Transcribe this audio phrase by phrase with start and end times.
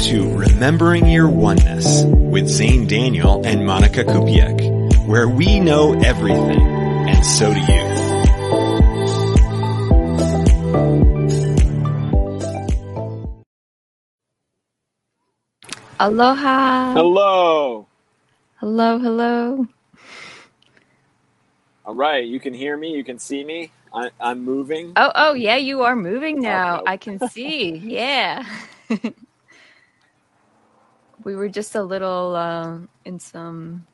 [0.00, 6.58] to Remembering Your Oneness with Zane Daniel and Monica Kupiec, where we know everything,
[7.06, 7.90] and so do you.
[16.00, 16.94] Aloha.
[16.94, 17.86] Hello.
[18.56, 19.66] Hello, hello.
[21.84, 22.96] All right, you can hear me.
[22.96, 23.70] You can see me.
[23.92, 24.94] I, I'm moving.
[24.96, 26.76] Oh, oh, yeah, you are moving now.
[26.80, 26.92] Okay.
[26.92, 27.76] I can see.
[27.76, 28.46] Yeah.
[31.24, 33.86] we were just a little uh, in some,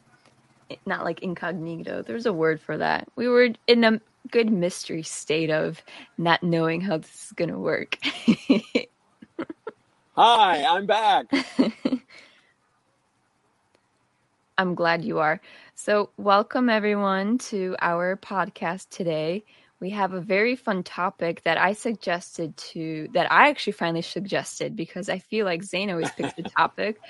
[0.84, 2.02] not like incognito.
[2.02, 3.08] There's a word for that.
[3.16, 5.82] We were in a good mystery state of
[6.18, 7.98] not knowing how this is going to work.
[10.16, 11.26] Hi, I'm back.
[14.58, 15.40] I'm glad you are.
[15.74, 19.44] So, welcome everyone to our podcast today.
[19.80, 24.76] We have a very fun topic that I suggested to, that I actually finally suggested
[24.76, 27.00] because I feel like Zane always picks the topic.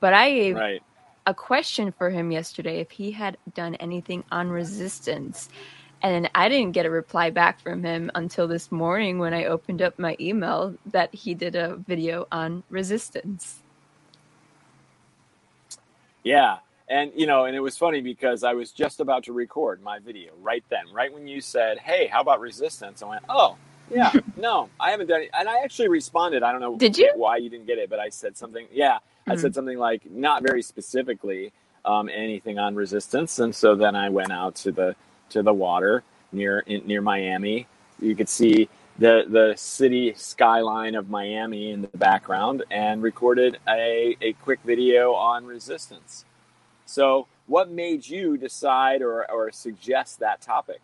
[0.00, 0.82] But I gave Right.
[1.26, 5.48] a question for him yesterday if he had done anything on resistance.
[6.02, 9.82] And I didn't get a reply back from him until this morning when I opened
[9.82, 13.62] up my email that he did a video on resistance.
[16.24, 16.58] Yeah.
[16.88, 19.98] And, you know, and it was funny because I was just about to record my
[19.98, 23.02] video right then, right when you said, hey, how about resistance?
[23.02, 23.56] I went, oh,
[23.90, 25.30] yeah, no, I haven't done it.
[25.38, 26.42] And I actually responded.
[26.44, 27.12] I don't know Did you?
[27.16, 28.66] why you didn't get it, but I said something.
[28.72, 28.98] Yeah.
[29.28, 29.40] I Mhm.
[29.40, 31.52] said something like, not very specifically
[31.84, 33.38] um, anything on resistance.
[33.40, 34.96] And so then I went out to the,
[35.30, 37.66] to the water near, in, near Miami.
[38.00, 44.16] You could see the, the city skyline of Miami in the background and recorded a,
[44.20, 46.24] a quick video on resistance.
[46.86, 50.80] So, what made you decide or, or suggest that topic?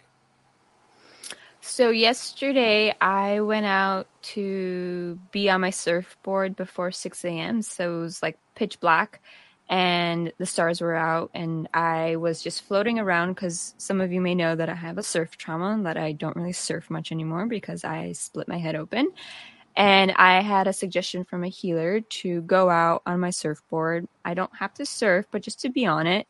[1.64, 7.62] So yesterday I went out to be on my surfboard before 6 a.m.
[7.62, 9.22] So it was like pitch black
[9.68, 14.20] and the stars were out and I was just floating around because some of you
[14.20, 17.12] may know that I have a surf trauma and that I don't really surf much
[17.12, 19.12] anymore because I split my head open.
[19.76, 24.06] And I had a suggestion from a healer to go out on my surfboard.
[24.24, 26.26] I don't have to surf, but just to be on it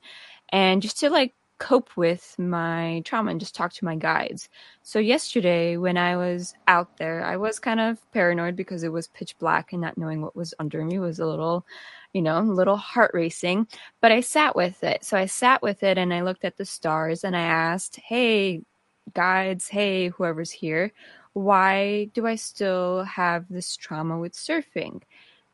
[0.50, 4.48] and just to like cope with my trauma and just talk to my guides.
[4.82, 9.06] So yesterday when I was out there, I was kind of paranoid because it was
[9.08, 11.64] pitch black and not knowing what was under me was a little,
[12.12, 13.68] you know, a little heart racing,
[14.00, 15.04] but I sat with it.
[15.04, 18.62] So I sat with it and I looked at the stars and I asked, "Hey,
[19.14, 20.92] guides, hey, whoever's here,
[21.34, 25.02] why do I still have this trauma with surfing?"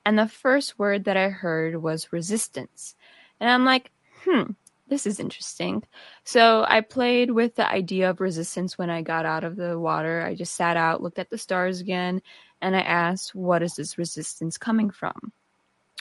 [0.06, 2.97] And the first word that I heard was resistance.
[3.41, 3.93] And I'm like,
[4.25, 4.53] "Hmm,
[4.88, 5.84] this is interesting."
[6.25, 10.22] So I played with the idea of resistance when I got out of the water.
[10.22, 12.22] I just sat out, looked at the stars again,
[12.61, 15.33] and I asked, what is this resistance coming from?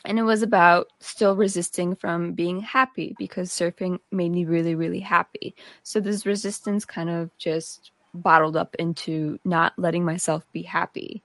[0.06, 5.00] And it was about still resisting from being happy because surfing made me really, really
[5.02, 5.56] happy.
[5.84, 7.92] So this resistance kind of just
[8.22, 11.24] bottled up into not letting myself be happy.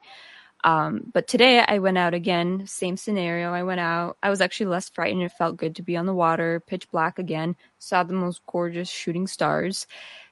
[0.64, 3.52] Um, but today I went out again, same scenario.
[3.52, 4.16] I went out.
[4.22, 5.22] I was actually less frightened.
[5.22, 8.88] It felt good to be on the water, pitch black again, saw the most gorgeous
[8.88, 9.86] shooting stars.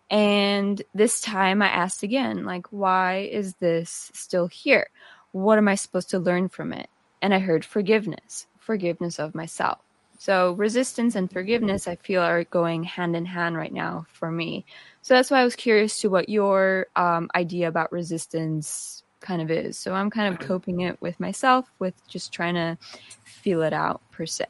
[0.09, 4.88] And this time I asked again, like, why is this still here?
[5.32, 6.88] What am I supposed to learn from it?
[7.22, 9.78] And I heard forgiveness, forgiveness of myself.
[10.20, 14.66] So resistance and forgiveness, I feel, are going hand in hand right now for me.
[15.00, 19.50] So that's why I was curious to what your um, idea about resistance kind of
[19.50, 19.78] is.
[19.78, 22.76] So I'm kind of coping it with myself, with just trying to
[23.25, 24.44] feel it out per se.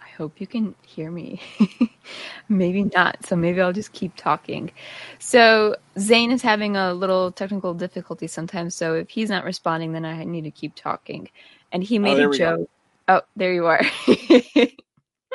[0.00, 1.40] I hope you can hear me.
[2.48, 3.26] maybe not.
[3.26, 4.70] So maybe I'll just keep talking.
[5.18, 8.76] So Zane is having a little technical difficulty sometimes.
[8.76, 11.28] So if he's not responding, then I need to keep talking.
[11.72, 12.70] And he made there a joke.
[13.08, 13.82] Oh, there you are.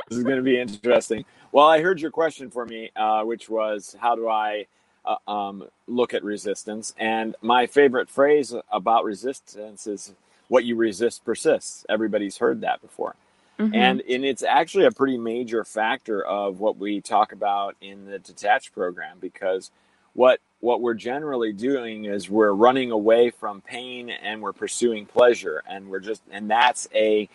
[0.09, 1.25] This is going to be interesting.
[1.51, 4.67] Well, I heard your question for me, uh, which was how do I
[5.03, 6.94] uh, um, look at resistance?
[6.97, 10.13] And my favorite phrase about resistance is
[10.47, 11.85] what you resist persists.
[11.89, 13.15] Everybody's heard that before.
[13.59, 13.75] Mhm.
[13.75, 18.19] And, and it's actually a pretty major factor of what we talk about in the
[18.19, 19.71] detached program because
[20.13, 25.63] what what we're generally doing is we're running away from pain and we're pursuing pleasure
[25.69, 27.30] and we're just and that's a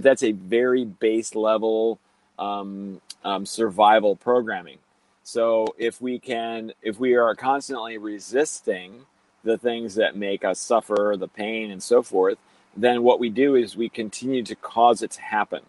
[0.00, 1.98] that's a very base level
[2.38, 4.78] um, um, survival programming
[5.24, 9.06] so if we can if we are constantly resisting
[9.44, 12.38] the things that make us suffer the pain and so forth
[12.76, 15.62] then what we do is we continue to cause it to happen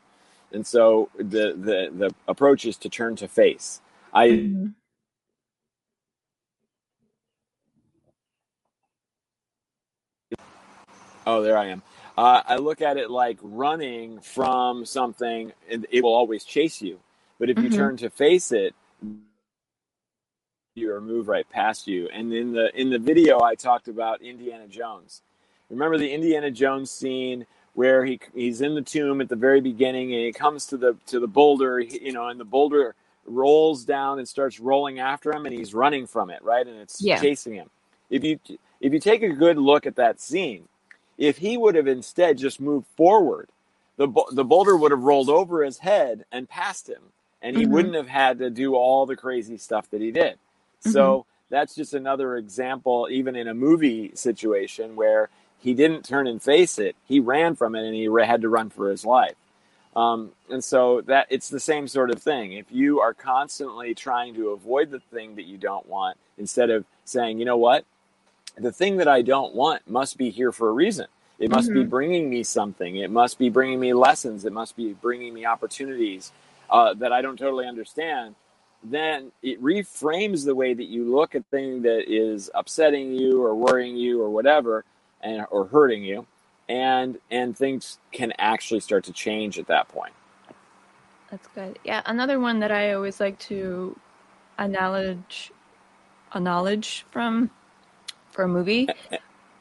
[0.53, 3.81] and so the the the approach is to turn to face
[4.13, 4.75] i Mhm.
[11.25, 11.81] Oh, there I am.
[12.17, 16.99] Uh, I look at it like running from something, and it will always chase you.
[17.39, 17.71] But if you Mhm.
[17.71, 18.75] turn to face it,
[20.75, 22.09] you or move right past you.
[22.13, 25.21] And in the in the video, I talked about Indiana Jones.
[25.69, 30.13] Remember the Indiana Jones scene where he he's in the tomb at the very beginning,
[30.13, 32.95] and he comes to the to the boulder, you know, and the boulder
[33.25, 36.67] rolls down and starts rolling after him, and he's running from it, right?
[36.67, 37.15] And it's Yeah.
[37.15, 37.69] chasing him.
[38.09, 38.39] If you
[38.81, 40.67] if you take a good look at that scene,
[41.17, 43.49] if he would have instead just moved forward,
[43.97, 47.03] the the boulder would have rolled over his head and past him,
[47.41, 47.67] and he Mhm.
[47.67, 50.39] wouldn't have had to do all the crazy stuff that he did.
[50.79, 55.29] So that's just another example, even in a movie situation where
[55.63, 58.69] he didn't turn and face it, he ran from it, and he had to run
[58.69, 59.35] for his life.
[59.95, 62.53] Um, and so that it's the same sort of thing.
[62.53, 66.83] If you are constantly trying to avoid the thing that you don't want, instead of
[67.05, 67.85] saying, you know what,
[68.57, 71.07] the thing that I don't want must be here for a reason.
[71.39, 71.89] It must be Mhm.
[71.89, 72.97] bringing me something.
[72.97, 74.45] It must be bringing me lessons.
[74.45, 76.31] It must be bringing me opportunities
[76.69, 78.35] uh, that I don't totally understand.
[78.83, 83.53] Then it reframes the way that you look at thing that is upsetting you or
[83.55, 84.83] worrying you or whatever,
[85.23, 86.27] and or hurting you,
[86.69, 90.15] and and things can actually start to change at that point.
[91.31, 91.79] That's good.
[91.85, 93.99] Yeah, another one that I always like to
[94.59, 95.51] acknowledge,
[96.35, 97.51] acknowledge from
[98.31, 98.93] for a movie,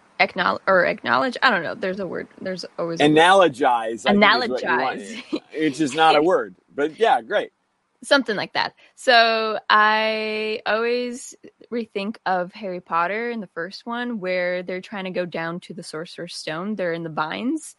[0.20, 1.36] acknowledge or acknowledge.
[1.42, 1.74] I don't know.
[1.74, 2.28] There's a word.
[2.40, 3.02] There's always.
[3.02, 4.06] Analogize.
[4.06, 5.02] I think, is what you want.
[5.02, 5.42] Analogize.
[5.56, 7.52] Which is not a word, but yeah, great.
[8.02, 8.74] Something like that.
[8.94, 11.34] So I always
[11.72, 15.74] rethink of Harry Potter in the first one where they're trying to go down to
[15.74, 16.74] the Sorcerer's Stone.
[16.76, 17.76] They're in the vines,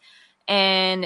[0.48, 1.04] and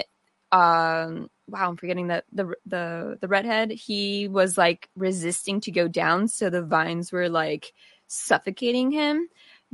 [0.52, 3.70] um, wow, I'm forgetting that the the the redhead.
[3.70, 7.72] He was like resisting to go down, so the vines were like
[8.06, 9.28] suffocating him.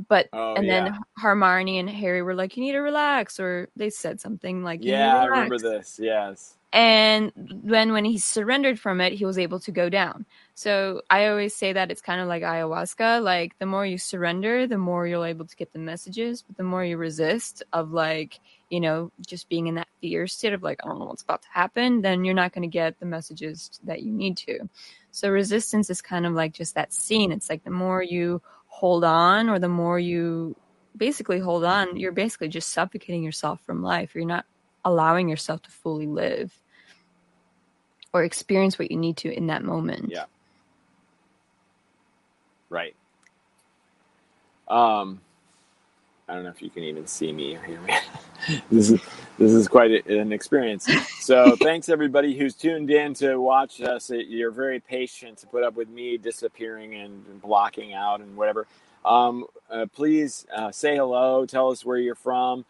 [0.09, 0.85] But Oh and yeah.
[0.85, 4.83] then Hermione and Harry were like, "You need to relax," or they said something like,
[4.83, 5.99] "You need Yeah, I remember this.
[6.01, 6.55] Yes.
[6.75, 10.25] And then when he surrendered from it he was able to go down.
[10.55, 13.23] So i always say that it's kind of like ayahuasca.
[13.23, 16.63] Like the more you surrender the more you're able to get the messages but the
[16.63, 20.79] more you resist of like you know just being in that fear state of like
[20.83, 23.79] i don't know what's about to happen then you're not going to get the messages
[23.85, 24.59] that you need to.
[25.11, 27.31] So resistance is kind of like just that scene.
[27.31, 30.57] It's like the more you hold on or the more you
[30.97, 34.13] basically hold on you're basically just suffocating yourself from life.
[34.13, 34.45] You're not
[34.83, 36.61] allowing yourself to fully live
[38.15, 40.09] or experience what you need to in that moment.
[40.09, 40.23] Yeah.
[42.69, 42.95] Right.
[44.69, 45.19] Um,
[46.29, 47.93] I don't know if you can even see me or hear me.
[48.71, 49.01] this is
[49.37, 50.87] this is quite a, an experience.
[51.19, 54.09] So thanks everybody who's tuned in to watch us.
[54.09, 58.65] You're very patient to put up with me disappearing and blocking out and whatever.
[59.03, 61.45] Um, uh, please uh, say hello.
[61.45, 62.63] Tell us where you're from,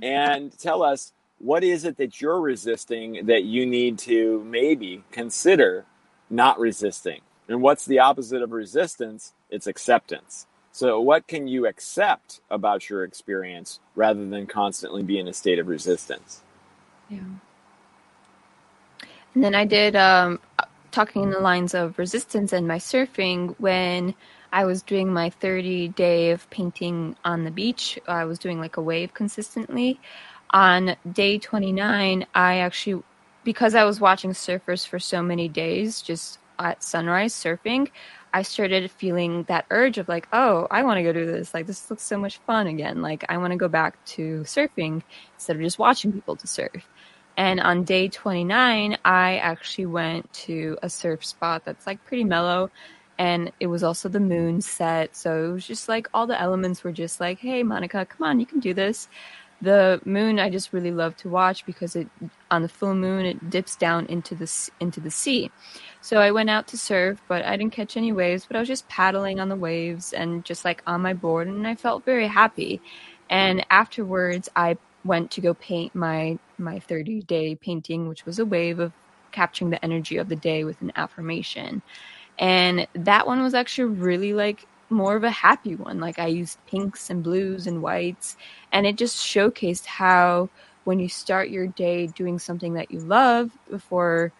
[0.00, 1.12] and tell us
[1.42, 5.84] what is it that you're resisting that you need to maybe consider
[6.32, 7.20] not resisting.
[7.48, 9.34] And what's the opposite of resistance?
[9.50, 10.46] It's acceptance.
[10.72, 15.58] So, what can you accept about your experience rather than constantly be in a state
[15.58, 16.40] of resistance?
[17.10, 17.18] Yeah.
[19.34, 20.40] And then I did um,
[20.90, 24.14] talking in the lines of resistance and my surfing when
[24.50, 27.98] I was doing my 30 day of painting on the beach.
[28.08, 30.00] I was doing like a wave consistently.
[30.52, 33.02] On day 29, I actually,
[33.44, 37.90] because I was watching surfers for so many days, just at sunrise surfing,
[38.34, 41.52] I started feeling that urge of like, oh, I want to go do this.
[41.52, 43.02] Like, this looks so much fun again.
[43.02, 45.02] Like, I want to go back to surfing
[45.34, 46.86] instead of just watching people to surf.
[47.36, 52.70] And on day 29, I actually went to a surf spot that's like pretty mellow.
[53.18, 55.14] And it was also the moon set.
[55.14, 58.40] So it was just like all the elements were just like, hey, Monica, come on,
[58.40, 59.08] you can do this.
[59.62, 62.08] The moon I just really love to watch because it
[62.50, 65.50] on the full moon it dips down into the into the sea.
[66.00, 68.68] So I went out to surf, but I didn't catch any waves, but I was
[68.68, 72.26] just paddling on the waves and just like on my board and I felt very
[72.26, 72.80] happy.
[73.30, 78.44] And afterwards I went to go paint my my 30 day painting, which was a
[78.44, 78.92] wave of
[79.30, 81.82] capturing the energy of the day with an affirmation.
[82.38, 86.00] And that one was actually really like more of a happy one.
[86.00, 88.36] Like I used pinks and blues and whites,
[88.72, 90.48] and it just showcased how
[90.84, 94.32] when you start your day doing something that you love before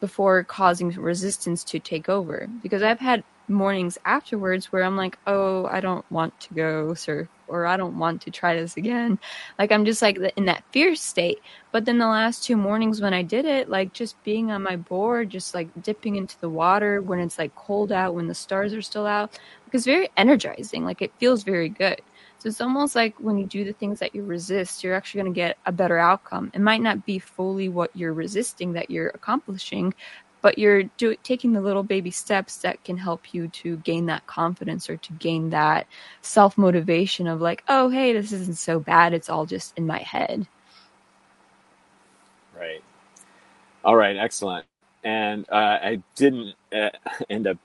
[0.00, 2.48] before causing resistance to take over.
[2.62, 7.28] Because I've had mornings afterwards where I'm like, oh, I don't want to go surf
[7.48, 9.18] or I don't want to try this again.
[9.58, 11.38] Like I'm just like in that fear state.
[11.72, 14.76] But then the last two mornings when I did it, like just being on my
[14.76, 18.74] board, just like dipping into the water when it's like cold out, when the stars
[18.74, 19.38] are still out,
[19.74, 20.84] it's very energizing.
[20.84, 22.00] Like it feels very good.
[22.38, 25.34] So it's almost like when you do the things that you resist, you're actually going
[25.34, 26.52] to get a better outcome.
[26.54, 29.92] It might not be fully what you're resisting that you're accomplishing,
[30.40, 34.26] but you're do, taking the little baby steps that can help you to gain that
[34.26, 35.88] confidence or to gain that
[36.22, 39.12] self motivation of like, oh, hey, this isn't so bad.
[39.12, 40.46] It's all just in my head.
[42.56, 42.82] Right.
[43.84, 44.16] All right.
[44.16, 44.64] Excellent.
[45.02, 46.90] And uh, I didn't uh,
[47.30, 47.58] end up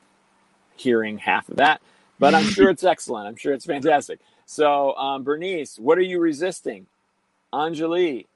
[0.75, 1.81] hearing half of that,
[2.19, 3.27] but I'm sure it's excellent.
[3.27, 4.19] I'm sure it's fantastic.
[4.45, 6.87] So, um, Bernice, what are you resisting?
[7.53, 8.27] Anjali.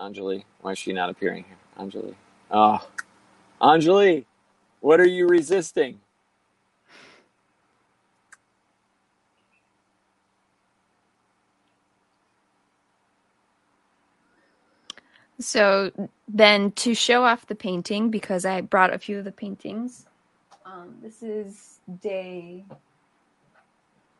[0.00, 0.44] Anjali.
[0.62, 1.58] Why is she not appearing here?
[1.78, 2.14] Anjali.
[2.50, 2.78] Oh,
[3.60, 4.26] Anjali,
[4.80, 6.00] what are you resisting?
[15.40, 15.92] So
[16.28, 20.06] then to show off the painting, because I brought a few of the paintings,
[20.66, 22.66] um, this is day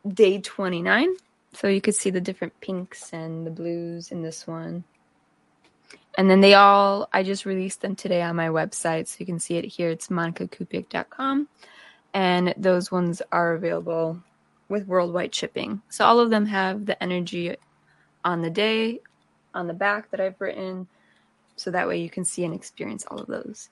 [0.07, 1.15] day 29.
[1.53, 4.85] So you could see the different pinks and the blues in this one.
[6.17, 9.09] And then they all, I just released them today on my website.
[9.09, 9.91] So you can see it here.
[9.91, 11.49] It's monikakupiec.com.
[12.13, 14.23] And those ones are available
[14.69, 15.83] with worldwide shipping.
[15.89, 17.57] So all of them have the energy
[18.25, 19.01] on the day
[19.55, 20.89] on the back that I've written.
[21.57, 23.69] So that way you can see and experience all of those.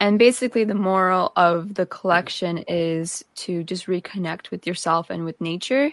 [0.00, 5.40] And basically, the moral of the collection is to just reconnect with yourself and with
[5.40, 5.92] nature.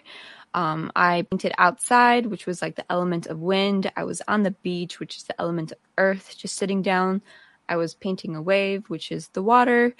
[0.53, 3.91] Um, I painted outside, which was like the element of wind.
[3.97, 7.21] I was on the beach, which is the element of earth, just sitting down.
[7.69, 9.93] I was painting a wave, which is the water,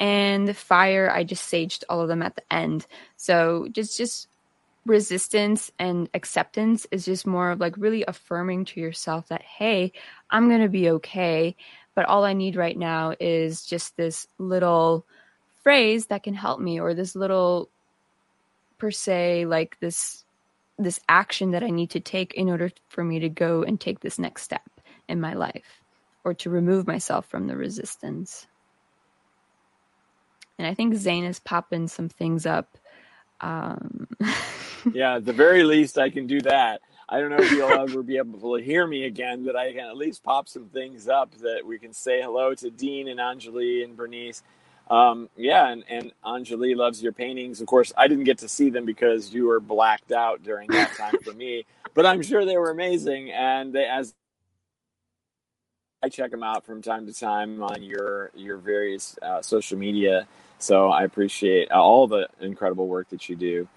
[0.00, 1.10] and the fire.
[1.10, 2.86] I just saged all of them at the end.
[3.16, 4.28] So just just
[4.86, 9.92] resistance and acceptance is just more of like really affirming to yourself that hey,
[10.30, 11.56] I'm gonna be okay.
[12.00, 15.04] But all I need right now is just this little
[15.62, 17.68] phrase that can help me, or this little
[18.78, 20.24] per se like this
[20.78, 24.00] this action that I need to take in order for me to go and take
[24.00, 24.66] this next step
[25.10, 25.82] in my life
[26.24, 28.46] or to remove myself from the resistance.
[30.56, 32.78] And I think Zane is popping some things up.
[33.42, 34.08] Um...
[34.94, 36.80] yeah, at the very least, I can do that.
[37.10, 39.86] I don't know if you'll ever be able to hear me again, but I can
[39.86, 43.82] at least pop some things up that we can say hello to Dean and Anjali
[43.82, 44.42] and Bernice
[44.90, 47.60] um, yeah, and, and Anjali loves your paintings.
[47.60, 50.92] Of course, I didn't get to see them because you were blacked out during that
[50.96, 51.64] time for me,
[51.94, 53.30] but I'm sure they were amazing.
[53.30, 54.12] And they, as
[56.02, 60.26] I check them out from time to time on your your various uh, social media,
[60.58, 63.68] so I appreciate all the incredible work that you do.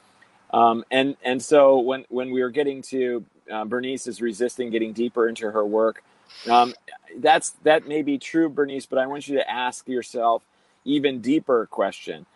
[0.54, 4.94] Um, and and so when when we were getting to uh, Bernice is resisting getting
[4.94, 6.04] deeper into her work,
[6.52, 6.76] um,
[7.20, 8.88] that's that may be true, Bernice.
[8.88, 10.44] But I want you to ask yourself
[10.86, 12.28] even deeper question.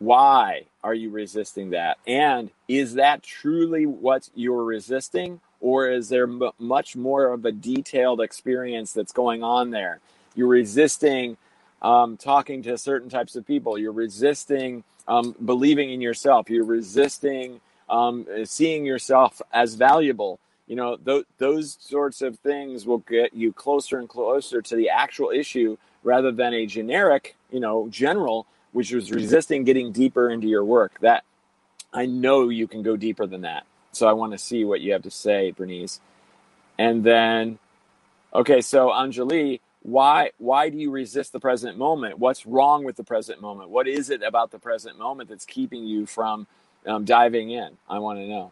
[0.00, 1.98] Why are you resisting that?
[2.06, 7.52] And is that truly what you're resisting or is there m- much more of a
[7.52, 10.00] detailed experience that's going on there?
[10.36, 11.38] You're resisting
[11.82, 13.78] um, talking to certain types of people.
[13.78, 20.96] You're resisting um, believing in yourself you're resisting um, seeing yourself as valuable you know
[20.96, 25.76] th- those sorts of things will get you closer and closer to the actual issue
[26.04, 30.98] rather than a generic you know, general, which was resisting getting deeper into your work.
[31.00, 31.24] That
[31.92, 33.64] I know you can go deeper than that.
[33.92, 36.00] So I want to see what you have to say, Bernice.
[36.78, 37.58] And then,
[38.34, 42.18] okay, so Anjali, why why do you resist the present moment?
[42.18, 43.70] What's wrong with the present moment?
[43.70, 46.48] What is it about the present moment that's keeping you from
[46.86, 47.70] um, diving in?
[47.88, 48.50] I want to know.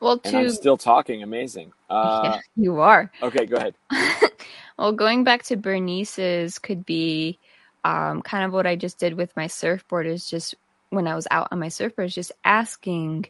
[0.00, 0.28] Well, to...
[0.28, 1.22] and I'm still talking.
[1.22, 1.72] Amazing.
[1.88, 3.12] Uh, yeah, you are.
[3.22, 3.76] Okay, go ahead.
[4.78, 7.38] well, going back to Bernice's could be
[7.84, 10.56] um, kind of what I just did with my surfboard is just
[10.90, 13.26] when I was out on my surfboard, is just asking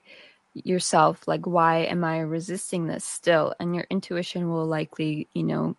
[0.54, 3.54] yourself, like, why am I resisting this still?
[3.60, 5.76] And your intuition will likely, you know,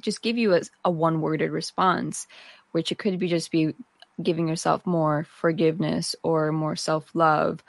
[0.00, 2.26] just give you a, a one worded response,
[2.72, 3.74] which it could be just be
[4.22, 7.62] giving yourself more forgiveness or more self love.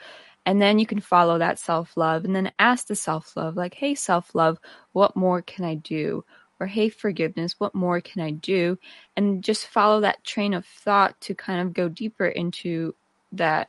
[0.46, 3.74] And then you can follow that self love and then ask the self love, like,
[3.74, 4.58] hey, self love,
[4.92, 6.24] what more can I do?
[6.60, 8.78] or hey forgiveness what more can i do
[9.16, 12.94] and just follow that train of thought to kind of go deeper into
[13.32, 13.68] that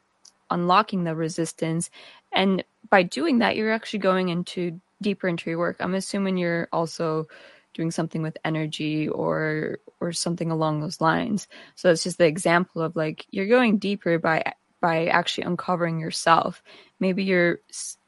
[0.51, 1.89] unlocking the resistance
[2.33, 6.67] and by doing that you're actually going into deeper into your work i'm assuming you're
[6.71, 7.25] also
[7.73, 12.81] doing something with energy or or something along those lines so it's just the example
[12.81, 14.43] of like you're going deeper by
[14.81, 16.63] by actually uncovering yourself
[16.99, 17.59] maybe you're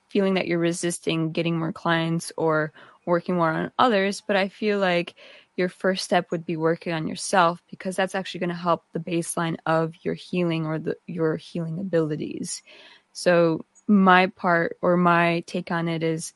[0.10, 2.72] feeling that you're resisting getting more clients or
[3.05, 5.15] working more on others, but I feel like
[5.55, 9.00] your first step would be working on yourself because that's actually going to help the
[9.00, 12.63] baseline of your healing or the, your healing abilities.
[13.12, 16.34] So, my part or my take on it is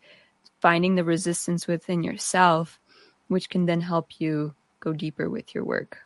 [0.60, 2.80] finding the resistance within yourself,
[3.28, 6.00] which can then help you go deeper with your work.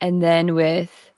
[0.00, 1.10] And then with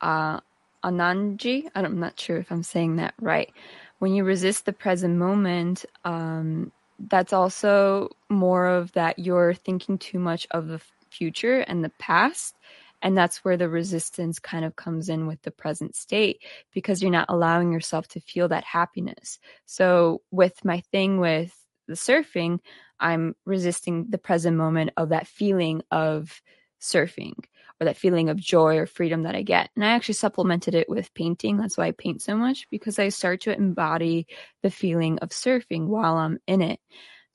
[0.00, 0.40] uh,
[0.84, 3.50] Ananji, I'm not sure if I'm saying that right.
[3.98, 6.72] When you resist the present moment, um,
[7.08, 10.80] that's also more of that you're thinking too much of the
[11.10, 12.54] future and the past.
[13.02, 17.10] And that's where the resistance kind of comes in with the present state because you're
[17.10, 19.38] not allowing yourself to feel that happiness.
[19.66, 21.54] So, with my thing with
[21.86, 22.58] the surfing,
[23.00, 26.42] I'm resisting the present moment of that feeling of
[26.80, 27.34] surfing
[27.80, 29.70] or that feeling of joy or freedom that I get.
[29.76, 31.56] And I actually supplemented it with painting.
[31.56, 34.26] That's why I paint so much because I start to embody
[34.62, 36.80] the feeling of surfing while I'm in it.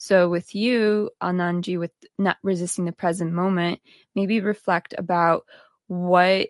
[0.03, 3.79] So with you, Anandji, with not resisting the present moment,
[4.15, 5.45] maybe reflect about
[5.87, 6.49] what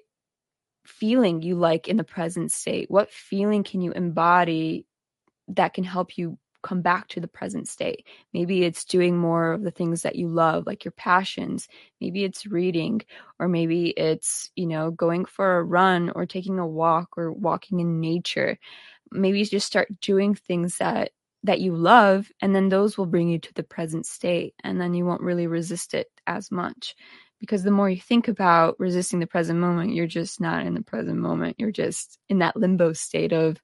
[0.88, 2.89] feeling you like in the present state.
[2.89, 4.88] What feeling can you embody
[5.50, 8.07] that can help you come back to the present state.
[8.33, 11.67] Maybe it's doing more of the things that you love, like your passions.
[12.01, 13.03] Maybe it's reading,
[13.38, 17.81] or maybe it's, you know, going for a run or taking a walk or walking
[17.81, 18.57] in nature.
[19.12, 21.12] Maybe just start doing things that
[21.43, 24.93] that you love and then those will bring you to the present state and then
[24.93, 26.95] you won't really resist it as much.
[27.39, 30.81] Because the more you think about resisting the present moment you're just not in the
[30.81, 31.57] present moment.
[31.59, 33.62] You're just in that limbo state of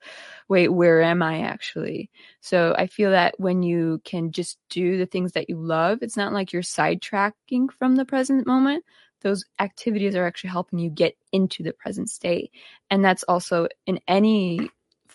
[0.50, 2.10] wait where am i actually?
[2.42, 6.18] So i feel that when you can just do the things that you love it's
[6.18, 8.84] not like you're sidetracking from the present moment.
[9.22, 12.52] Those activities are actually helping you get into the present state.
[12.90, 14.70] And that's also in any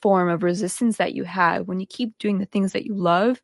[0.05, 3.41] form of resistance that you have when you keep doing the things that you love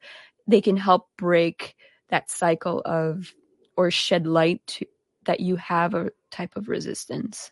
[0.46, 1.74] they can help break
[2.08, 3.32] that cycle of
[3.76, 4.86] or shed light to,
[5.24, 7.50] that you have a type of resistance.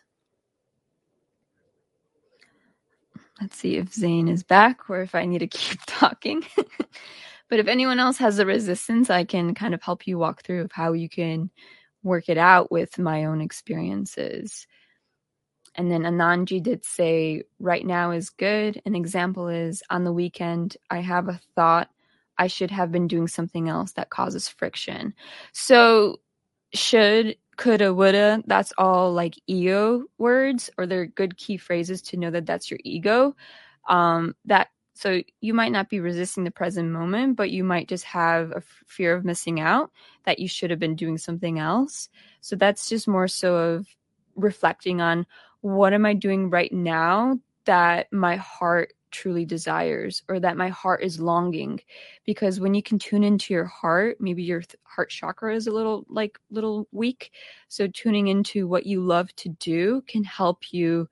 [3.41, 6.43] Let's see if Zane is back or if I need to keep talking.
[7.49, 10.61] but if anyone else has a resistance, I can kind of help you walk through
[10.61, 11.49] of how you can
[12.03, 14.67] work it out with my own experiences.
[15.79, 18.81] And then Anandji did say, right now is good.
[18.85, 21.89] An example is on the weekend, I have a thought
[22.37, 25.13] I should have been doing something else that causes friction.
[25.53, 26.19] So,
[26.73, 32.29] should coulda, woulda, that's all like ego words, or they're good key phrases to know
[32.29, 33.37] that that's your ego.
[33.87, 38.03] Um, that so you might not be resisting the present moment, but you might just
[38.03, 39.91] have a f- fear of missing out
[40.25, 42.09] that you should have been doing something else.
[42.41, 43.87] So that's just more so of
[44.35, 45.25] reflecting on
[45.61, 51.01] what am I doing right now that my heart truly desires or that my heart
[51.03, 51.79] is longing?
[52.25, 55.71] Because when you can tune into your heart maybe your th- heart chakra is a
[55.71, 57.31] little like little weak.
[57.67, 61.09] So tuning into what you love to do can help you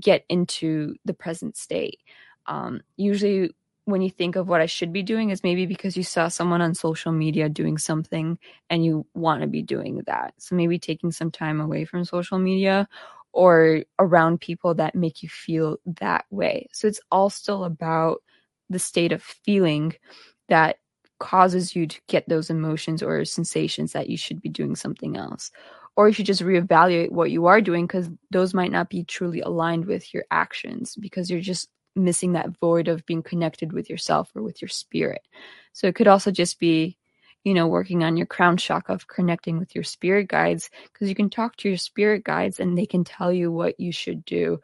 [0.00, 2.00] get into the present state.
[2.46, 3.50] Um, usually
[3.86, 6.62] when you think of what I should be doing is maybe because you saw someone
[6.62, 8.38] on social media doing something
[8.70, 10.34] and you want to be doing that.
[10.38, 12.88] So maybe taking some time away from social media
[13.34, 16.68] or around people that make you feel that way.
[16.72, 18.22] So it's all still about
[18.70, 19.92] the state of feeling
[20.48, 20.76] that
[21.18, 25.50] causes you to get those emotions or sensations that you should be doing something else.
[25.96, 29.40] Or you should just reevaluate what you are doing because those might not be truly
[29.40, 34.30] aligned with your actions because you're just missing that void of being connected with yourself
[34.34, 35.22] or with your spirit.
[35.72, 36.98] So it could also just be
[37.44, 41.14] you know, working on your crown chakra of connecting with your spirit guides because you
[41.14, 44.60] can talk to your spirit guides and they can tell you what you should do.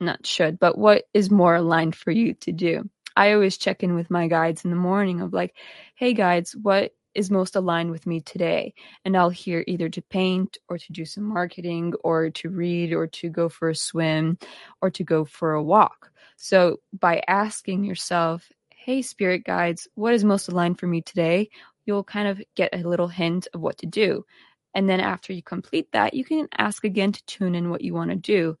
[0.00, 2.88] Not should, but what is more aligned for you to do.
[3.16, 5.54] I always check in with my guides in the morning of like,
[5.94, 8.74] hey guides, what is most aligned with me today?
[9.04, 13.06] And I'll hear either to paint or to do some marketing or to read or
[13.06, 14.38] to go for a swim
[14.82, 16.10] or to go for a walk.
[16.36, 21.50] So by asking yourself, hey spirit guides, what is most aligned for me today?
[21.86, 24.24] You'll kind of get a little hint of what to do.
[24.74, 27.94] And then after you complete that, you can ask again to tune in what you
[27.94, 28.56] want to do.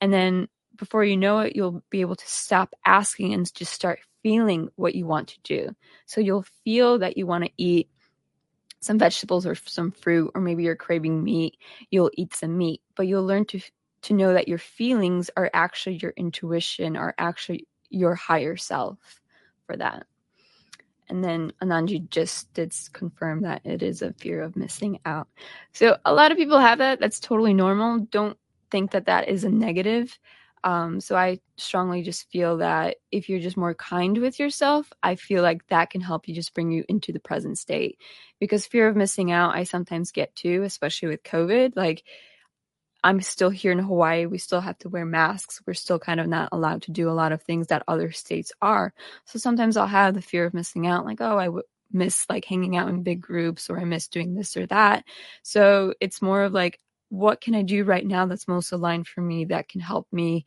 [0.00, 4.00] And then before you know it, you'll be able to stop asking and just start
[4.22, 5.74] feeling what you want to do.
[6.06, 7.88] So you'll feel that you want to eat
[8.80, 11.58] some vegetables or some fruit, or maybe you're craving meat,
[11.90, 13.60] you'll eat some meat, but you'll learn to
[14.02, 19.20] to know that your feelings are actually your intuition, are actually your higher self
[19.66, 20.06] for that.
[21.10, 25.28] And then Ananji just did confirm that it is a fear of missing out.
[25.72, 27.00] So a lot of people have that.
[27.00, 27.98] That's totally normal.
[28.10, 28.38] Don't
[28.70, 30.16] think that that is a negative.
[30.62, 35.14] Um, so I strongly just feel that if you're just more kind with yourself, I
[35.14, 37.98] feel like that can help you just bring you into the present state.
[38.38, 41.76] Because fear of missing out, I sometimes get too, especially with COVID.
[41.76, 42.04] Like
[43.02, 44.26] I'm still here in Hawaii.
[44.26, 45.60] We still have to wear masks.
[45.66, 48.52] We're still kind of not allowed to do a lot of things that other states
[48.60, 48.92] are.
[49.24, 52.44] So sometimes I'll have the fear of missing out, like, oh, I w- miss like
[52.44, 55.04] hanging out in big groups or I miss doing this or that.
[55.42, 59.20] So it's more of like, what can I do right now that's most aligned for
[59.20, 60.46] me that can help me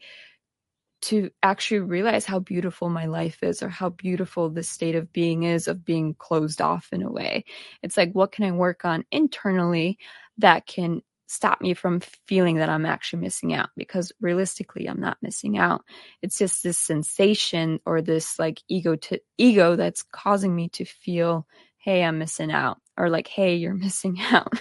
[1.01, 5.43] to actually realize how beautiful my life is or how beautiful this state of being
[5.43, 7.43] is of being closed off in a way.
[7.81, 9.97] It's like, what can I work on internally
[10.37, 11.01] that can
[11.33, 13.69] stop me from feeling that I'm actually missing out?
[13.75, 15.83] Because realistically, I'm not missing out.
[16.21, 21.47] It's just this sensation or this like ego to ego that's causing me to feel,
[21.77, 24.53] hey, I'm missing out, or like, hey, you're missing out.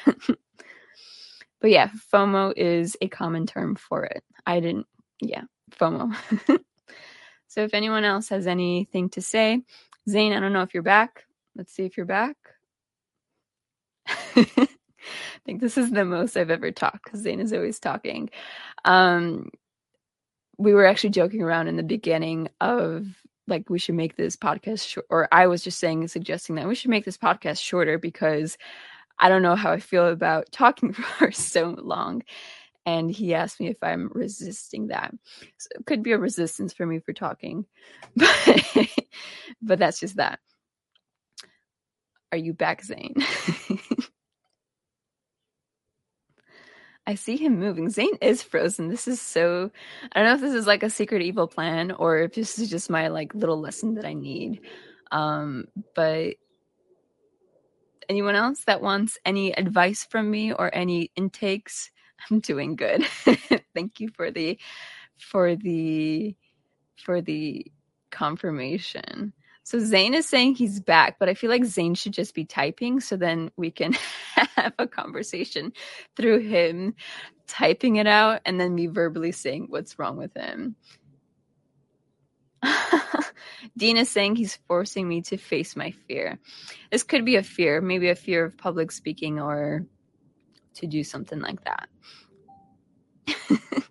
[1.60, 4.24] but yeah, FOMO is a common term for it.
[4.46, 4.86] I didn't,
[5.20, 5.42] yeah.
[5.72, 6.14] FOMO.
[7.48, 9.62] so if anyone else has anything to say,
[10.08, 11.24] Zane, I don't know if you're back.
[11.56, 12.36] Let's see if you're back.
[15.36, 18.30] I think this is the most I've ever talked because Zane is always talking.
[18.84, 19.50] Um,
[20.58, 23.06] we were actually joking around in the beginning of
[23.48, 26.74] like we should make this podcast short, or I was just saying, suggesting that we
[26.74, 28.56] should make this podcast shorter because
[29.18, 32.22] I don't know how I feel about talking for so long
[32.86, 35.14] and he asked me if I'm resisting that.
[35.58, 37.66] So it could be a resistance for me for talking,
[38.16, 38.88] but
[39.62, 40.40] but that's just that.
[42.32, 43.14] Are you back, Zane?
[47.06, 47.90] I see him moving.
[47.90, 48.88] Zane is frozen.
[48.88, 49.70] This is so.
[50.12, 52.70] I don't know if this is like a secret evil plan or if this is
[52.70, 54.60] just my like little lesson that I need.
[55.10, 56.36] Um, but
[58.08, 61.90] anyone else that wants any advice from me or any intakes?
[62.30, 63.04] I'm doing good.
[63.74, 64.58] Thank you for the
[65.18, 66.36] for the
[67.04, 67.66] for the
[68.10, 69.32] confirmation.
[69.64, 73.00] So Zane is saying he's back, but I feel like Zane should just be typing
[73.00, 73.92] so then we can
[74.56, 75.72] have a conversation
[76.16, 76.94] through him
[77.46, 80.76] typing it out and then me verbally saying what's wrong with him.
[83.76, 86.38] Dean is saying he's forcing me to face my fear.
[86.90, 89.86] This could be a fear, maybe a fear of public speaking or
[90.74, 91.88] to do something like that.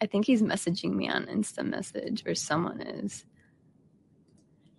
[0.00, 3.24] I think he's messaging me on Insta message or someone is.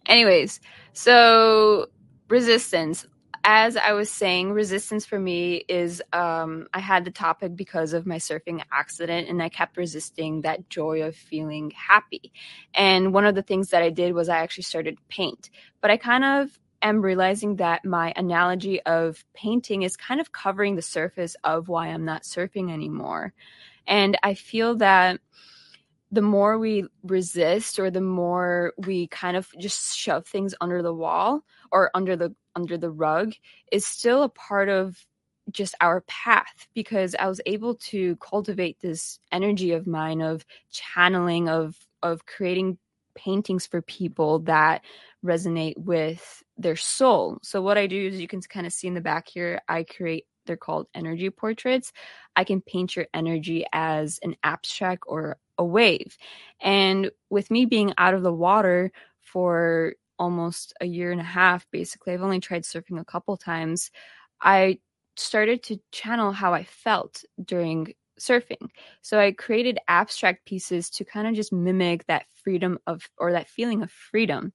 [0.05, 0.59] Anyways,
[0.93, 1.87] so
[2.29, 3.05] resistance.
[3.45, 8.05] As I was saying, resistance for me is um, I had the topic because of
[8.05, 12.31] my surfing accident, and I kept resisting that joy of feeling happy.
[12.73, 15.49] And one of the things that I did was I actually started paint,
[15.81, 20.75] but I kind of am realizing that my analogy of painting is kind of covering
[20.75, 23.33] the surface of why I'm not surfing anymore.
[23.87, 25.19] And I feel that
[26.13, 30.93] the more we resist or the more we kind of just shove things under the
[30.93, 33.33] wall or under the under the rug
[33.71, 34.95] is still a part of
[35.51, 41.49] just our path because I was able to cultivate this energy of mine of channeling
[41.49, 42.77] of of creating
[43.15, 44.83] paintings for people that
[45.25, 47.39] resonate with their soul.
[47.41, 49.83] So what I do is you can kind of see in the back here, I
[49.83, 51.91] create they're called energy portraits.
[52.35, 56.17] I can paint your energy as an abstract or a wave.
[56.61, 61.65] And with me being out of the water for almost a year and a half,
[61.71, 63.91] basically, I've only tried surfing a couple times.
[64.41, 64.79] I
[65.15, 68.69] started to channel how I felt during surfing.
[69.01, 73.47] So I created abstract pieces to kind of just mimic that freedom of or that
[73.49, 74.53] feeling of freedom.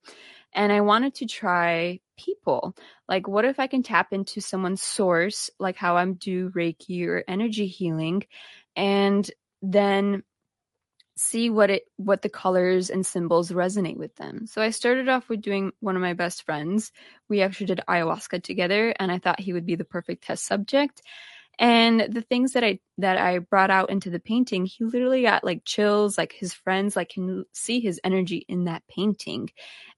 [0.52, 2.74] And I wanted to try people.
[3.08, 7.24] Like, what if I can tap into someone's source, like how I'm do Reiki or
[7.28, 8.24] energy healing,
[8.76, 9.30] and
[9.62, 10.22] then
[11.18, 14.46] see what it what the colors and symbols resonate with them.
[14.46, 16.92] So I started off with doing one of my best friends.
[17.28, 21.02] We actually did ayahuasca together and I thought he would be the perfect test subject.
[21.58, 25.44] And the things that I that I brought out into the painting, he literally got
[25.44, 29.50] like chills, like his friends like can see his energy in that painting.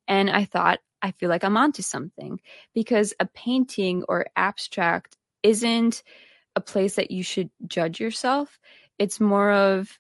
[0.09, 2.41] And I thought, I feel like I'm onto something
[2.75, 6.03] because a painting or abstract isn't
[6.57, 8.59] a place that you should judge yourself.
[8.99, 9.99] It's more of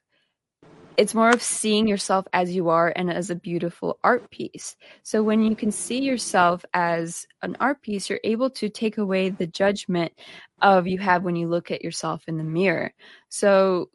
[1.00, 4.76] it's more of seeing yourself as you are and as a beautiful art piece.
[5.02, 9.30] So when you can see yourself as an art piece, you're able to take away
[9.30, 10.12] the judgment
[10.60, 12.92] of you have when you look at yourself in the mirror.
[13.30, 13.88] So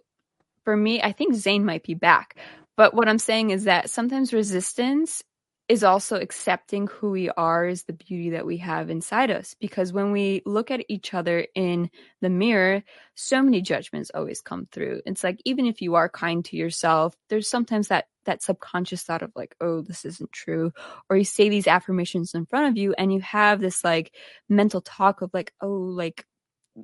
[0.64, 2.38] for me, I think Zane might be back.
[2.76, 5.22] But what I'm saying is that sometimes resistance
[5.68, 9.56] is also accepting who we are is the beauty that we have inside us.
[9.60, 11.90] Because when we look at each other in
[12.22, 12.84] the mirror
[13.16, 15.02] so many judgments always come through.
[15.06, 19.22] It's like even if you are kind to yourself there's sometimes that that subconscious thought
[19.22, 20.72] of like oh this isn't true.
[21.10, 24.14] Or you say these affirmations in front of you and you have this like
[24.50, 26.26] mental talk of like oh like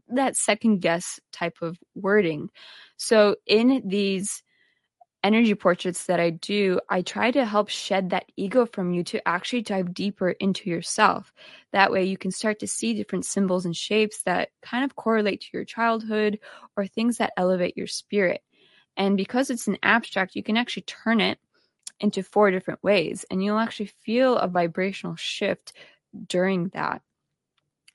[0.07, 2.49] that second guess type of wording.
[2.97, 4.41] So in these
[5.23, 9.27] energy portraits that I do, I try to help shed that ego from you to
[9.27, 11.33] actually dive deeper into yourself.
[11.71, 15.41] That way, you can start to see different symbols and shapes that kind of correlate
[15.41, 16.39] to your childhood
[16.75, 18.41] or things that elevate your spirit.
[18.97, 21.39] And because it's an abstract, you can actually turn it
[21.99, 25.73] into four different ways, and you'll actually feel a vibrational shift
[26.27, 27.01] during that.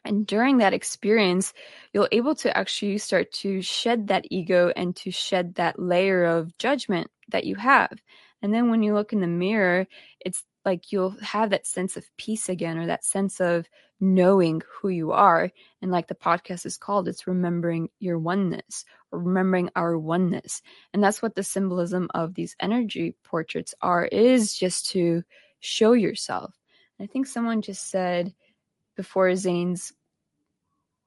[0.06, 1.52] And during that experience,
[1.92, 6.56] you'll able to actually start to shed that ego and to shed that layer of
[6.58, 7.98] judgment that you have.
[8.42, 9.86] And then when you look in the mirror,
[10.20, 13.68] it's like you'll have that sense of peace again or that sense of
[14.00, 15.50] knowing who you are.
[15.80, 20.62] And like the podcast is called, it's remembering your oneness or remembering our oneness.
[20.92, 25.22] And that's what the symbolism of these energy portraits are is just to
[25.60, 26.54] show yourself.
[27.00, 28.34] I think someone just said
[28.96, 29.92] before Zane's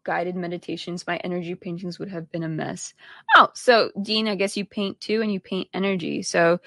[0.04, 2.94] guided meditations, my energy paintings would have been a mess.
[3.36, 6.22] Oh, so Dean, I guess you paint too and you paint energy.
[6.24, 6.60] So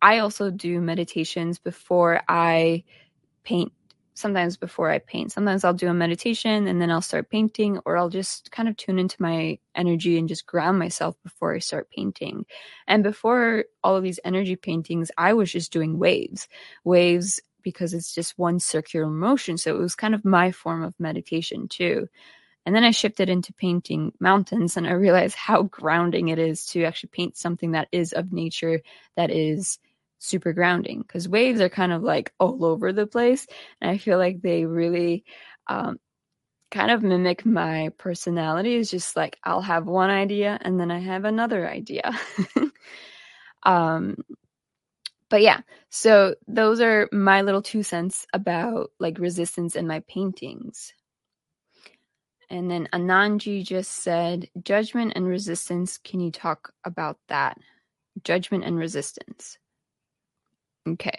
[0.00, 2.84] I also do meditations before I
[3.44, 3.72] paint.
[4.14, 7.96] Sometimes before I paint, sometimes I'll do a meditation and then I'll start painting, or
[7.96, 11.90] I'll just kind of tune into my energy and just ground myself before I start
[11.90, 12.44] painting.
[12.86, 16.46] And before all of these energy paintings, I was just doing waves,
[16.84, 19.56] waves because it's just one circular motion.
[19.56, 22.08] So it was kind of my form of meditation too.
[22.64, 26.84] And then I shifted into painting mountains and I realized how grounding it is to
[26.84, 28.82] actually paint something that is of nature
[29.16, 29.78] that is
[30.18, 33.46] super grounding because waves are kind of like all over the place.
[33.80, 35.24] And I feel like they really
[35.66, 35.98] um,
[36.70, 38.76] kind of mimic my personality.
[38.76, 42.12] Is just like I'll have one idea and then I have another idea.
[43.64, 44.16] um,
[45.28, 50.92] but yeah, so those are my little two cents about like resistance in my paintings.
[52.52, 55.96] And then Ananji just said, judgment and resistance.
[55.96, 57.56] Can you talk about that?
[58.24, 59.56] Judgment and resistance.
[60.86, 61.18] Okay.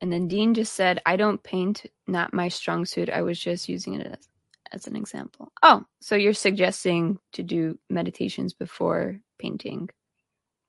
[0.00, 3.10] And then Dean just said, I don't paint, not my strong suit.
[3.10, 4.28] I was just using it as,
[4.72, 5.52] as an example.
[5.62, 9.90] Oh, so you're suggesting to do meditations before painting,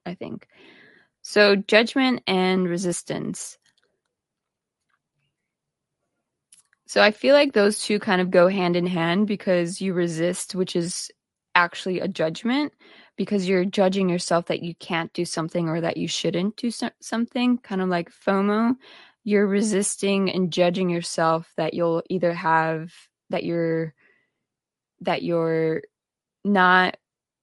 [0.06, 0.50] I think.
[1.22, 3.58] So, judgment and resistance.
[6.90, 10.56] So I feel like those two kind of go hand in hand because you resist,
[10.56, 11.12] which is
[11.54, 12.74] actually a judgment,
[13.16, 16.90] because you're judging yourself that you can't do something or that you shouldn't do so-
[17.00, 18.76] something, kind of like FOMO.
[19.24, 22.92] You're resisting and judging yourself that you'll either have
[23.30, 23.94] that you're
[25.02, 25.84] that you're
[26.44, 26.98] not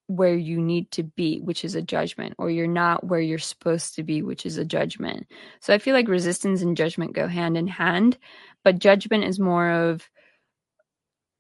[0.09, 3.95] where you need to be, which is a judgment, or you're not where you're supposed
[3.97, 5.27] to be, which is a judgment.
[5.61, 8.17] So I feel like resistance and judgment go hand in hand,
[8.67, 10.11] but judgment is more of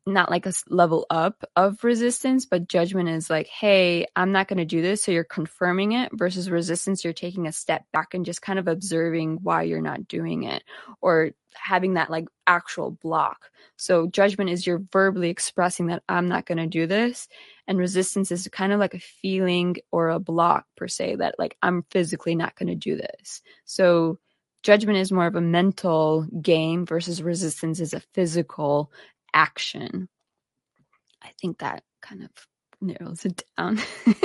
[0.07, 4.59] not like a level up of resistance, but judgment is like, hey, I'm not going
[4.59, 5.03] to do this.
[5.03, 8.69] So you're confirming it versus resistance, you're taking a step back and just kind of
[8.69, 10.63] observing why you're not doing it
[11.01, 13.51] or having that like actual block.
[13.75, 17.27] So judgment is you're verbally expressing that I'm not going to do this.
[17.67, 21.57] And resistance is kind of like a feeling or a block per se that like
[21.61, 23.43] I'm physically not going to do this.
[23.65, 24.21] So
[24.67, 28.91] judgment is more of a mental game versus resistance is a physical
[29.33, 30.09] action.
[31.23, 32.31] I think that kind of
[32.81, 33.79] narrows it down.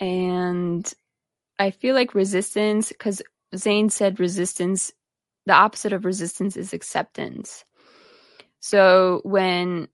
[0.00, 0.94] and
[1.58, 3.22] I feel like resistance, because
[3.56, 4.92] Zane said resistance,
[5.46, 7.64] the opposite of resistance is acceptance.
[8.60, 9.88] So when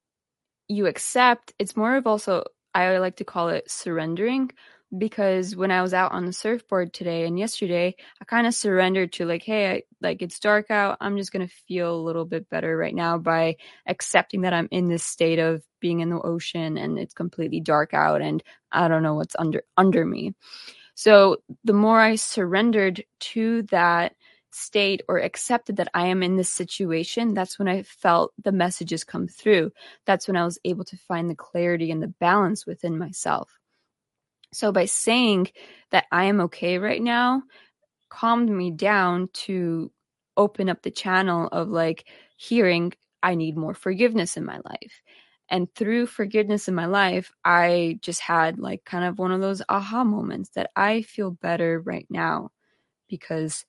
[0.69, 4.51] you accept, it's more of also, I like to call it surrendering
[4.97, 9.13] because when I was out on the surfboard today and yesterday, I kind of surrendered
[9.15, 10.99] to like, hey, I, like it's dark out.
[11.01, 14.89] I'm just gonna feel a little bit better right now by accepting that I'm in
[14.89, 18.43] this state of being in the ocean and it's completely dark out and
[18.73, 20.35] I don't know what's under under me.
[20.95, 24.15] So the more I surrendered to that
[24.53, 29.03] state or accepted that I am in this situation, that's when I felt the messages
[29.03, 29.73] come through.
[30.07, 33.51] That's when I was able to find the clarity and the balance within myself.
[34.55, 35.49] So by saying
[35.91, 37.43] that I am okay right now,
[38.09, 39.91] calmed me down to
[40.37, 45.03] open up the channel of like hearing I need more forgiveness in my life.
[45.49, 49.63] And through forgiveness in my life, I just had like kind of one of those
[49.69, 52.51] aha moments that I feel better right now
[53.09, 53.65] because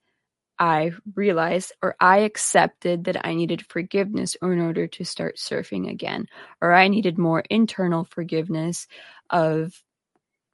[0.57, 6.27] I realized or I accepted that I needed forgiveness in order to start surfing again,
[6.61, 8.87] or I needed more internal forgiveness
[9.29, 9.83] of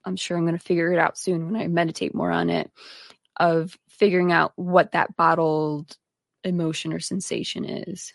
[0.06, 2.72] I'm sure I'm going to figure it out soon when I meditate more on it
[3.40, 5.96] of figuring out what that bottled
[6.44, 8.14] emotion or sensation is.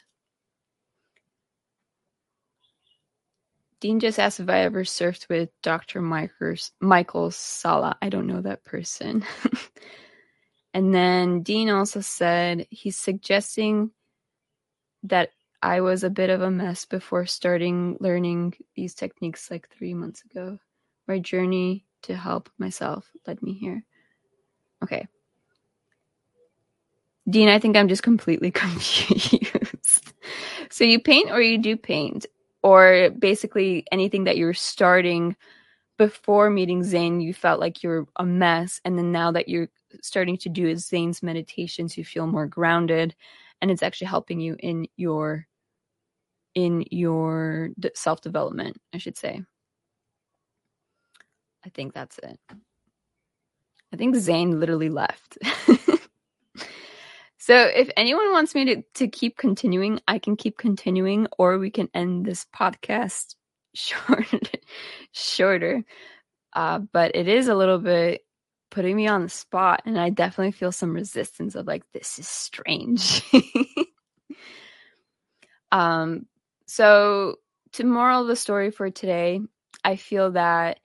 [3.80, 6.00] Dean just asked if I ever surfed with Dr.
[6.00, 7.96] Michael Sala.
[8.00, 9.24] I don't know that person.
[10.74, 13.90] and then Dean also said he's suggesting
[15.02, 15.30] that
[15.62, 20.24] I was a bit of a mess before starting learning these techniques like three months
[20.24, 20.58] ago.
[21.08, 23.84] My journey to help myself led me here.
[24.82, 25.06] Okay.
[27.28, 30.12] Dean, I think I'm just completely confused.
[30.70, 32.26] so you paint or you do paint?
[32.62, 35.36] Or basically anything that you're starting
[35.98, 38.80] before meeting Zane, you felt like you're a mess.
[38.84, 39.68] And then now that you're
[40.02, 43.14] starting to do Zane's meditations, you feel more grounded
[43.60, 45.46] and it's actually helping you in your
[46.54, 49.42] in your self development, I should say.
[51.66, 52.38] I think that's it.
[53.92, 55.36] I think Zane literally left.
[57.38, 61.70] so if anyone wants me to, to keep continuing, I can keep continuing, or we
[61.70, 63.34] can end this podcast
[63.74, 64.58] short,
[65.10, 65.82] shorter.
[66.52, 68.22] Uh, but it is a little bit
[68.70, 72.28] putting me on the spot, and I definitely feel some resistance of like, this is
[72.28, 73.22] strange.
[75.72, 76.26] um,
[76.66, 77.36] so,
[77.72, 79.40] to moral the story for today,
[79.82, 80.78] I feel that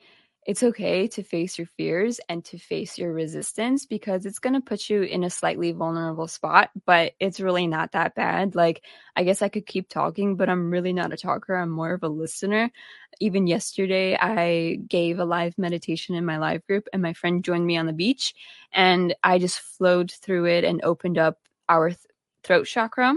[0.47, 4.61] it's okay to face your fears and to face your resistance because it's going to
[4.61, 8.55] put you in a slightly vulnerable spot, but it's really not that bad.
[8.55, 8.81] Like,
[9.15, 11.55] I guess I could keep talking, but I'm really not a talker.
[11.55, 12.71] I'm more of a listener.
[13.19, 17.67] Even yesterday, I gave a live meditation in my live group, and my friend joined
[17.67, 18.33] me on the beach,
[18.73, 21.37] and I just flowed through it and opened up
[21.69, 21.99] our th-
[22.43, 23.13] throat chakra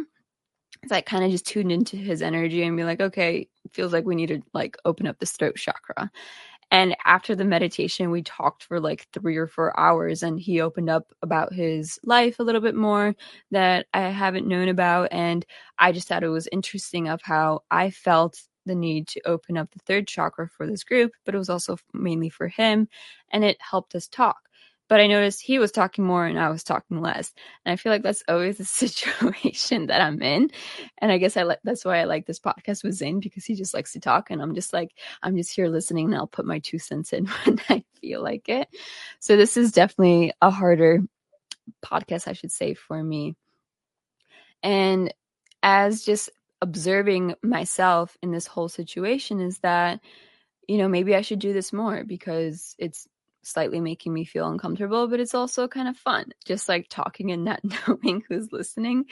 [0.86, 4.04] so I kind of just tuned into his energy and be like, okay, feels like
[4.04, 6.10] we need to like open up the throat chakra.
[6.74, 10.90] And after the meditation, we talked for like three or four hours, and he opened
[10.90, 13.14] up about his life a little bit more
[13.52, 15.10] that I haven't known about.
[15.12, 15.46] And
[15.78, 19.70] I just thought it was interesting of how I felt the need to open up
[19.72, 22.88] the throat chakra for this group, but it was also mainly for him,
[23.30, 24.43] and it helped us talk
[24.88, 27.32] but I noticed he was talking more and I was talking less.
[27.64, 30.50] And I feel like that's always the situation that I'm in.
[30.98, 33.54] And I guess I like that's why I like this podcast with Zane because he
[33.54, 34.92] just likes to talk and I'm just like
[35.22, 38.48] I'm just here listening and I'll put my two cents in when I feel like
[38.48, 38.68] it.
[39.20, 41.00] So this is definitely a harder
[41.84, 43.36] podcast I should say for me.
[44.62, 45.12] And
[45.62, 50.00] as just observing myself in this whole situation is that
[50.66, 53.06] you know maybe I should do this more because it's
[53.46, 57.44] slightly making me feel uncomfortable, but it's also kind of fun, just like talking and
[57.44, 59.06] not knowing who's listening.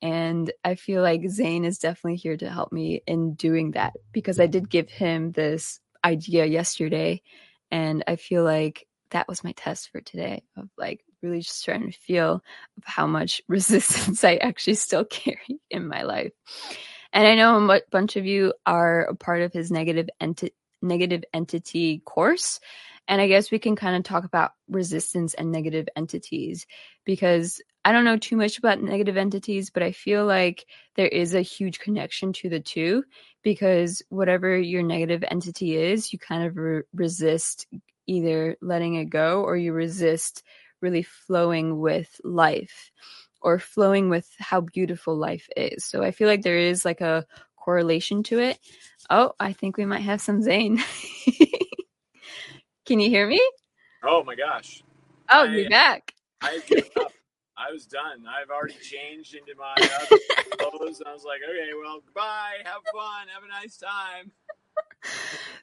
[0.00, 4.40] And I feel like Zane is definitely here to help me in doing that because
[4.40, 7.22] I did give him this idea yesterday.
[7.70, 11.90] And I feel like that was my test for today of like really just trying
[11.90, 12.42] to feel
[12.84, 16.32] how much resistance I actually still carry in my life.
[17.12, 20.08] And I know a bunch of you are a part of his negative
[20.80, 22.58] negative entity course.
[23.08, 26.66] And I guess we can kind of talk about resistance and negative entities
[27.04, 31.34] because I don't know too much about negative entities, but I feel like there is
[31.34, 33.04] a huge connection to the two
[33.42, 37.66] because whatever your negative entity is, you kind of re- resist
[38.06, 40.42] either letting it go or you resist
[40.80, 42.92] really flowing with life
[43.40, 45.84] or flowing with how beautiful life is.
[45.84, 48.58] So I feel like there is like a correlation to it.
[49.10, 50.82] Oh, I think we might have some Zane.
[52.86, 53.40] Can you hear me?
[54.02, 54.82] Oh my gosh.
[55.28, 56.14] Oh, I, you're back.
[56.40, 56.60] I
[57.00, 57.12] up.
[57.56, 58.24] I was done.
[58.28, 60.18] I've already changed into my other
[60.58, 60.98] clothes.
[60.98, 62.56] And I was like, okay, well, goodbye.
[62.64, 63.28] Have fun.
[63.32, 64.32] Have a nice time.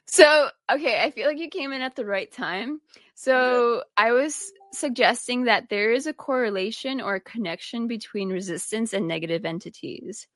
[0.06, 2.80] So, okay, I feel like you came in at the right time.
[3.14, 3.80] So, yeah.
[3.96, 9.44] I was suggesting that there is a correlation or a connection between resistance and negative
[9.44, 10.26] entities.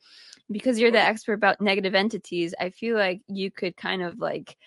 [0.50, 4.58] Because you're the expert about negative entities, I feel like you could kind of like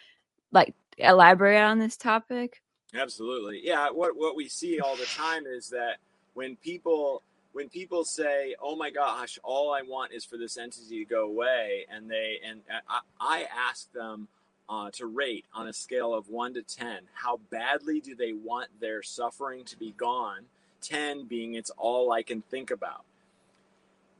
[0.52, 2.62] like elaborate on this topic?
[2.94, 3.62] Absolutely.
[3.64, 5.98] Yeah, what what we see all the time is that
[6.34, 7.24] when people
[7.54, 11.26] when people say, "Oh my gosh, all I want is for this entity to go
[11.26, 14.28] away," and they and I, I ask them
[14.70, 18.70] uh, to rate on a scale of one to ten, how badly do they want
[18.80, 20.46] their suffering to be gone?
[20.82, 23.04] Ten being it's all I can think about.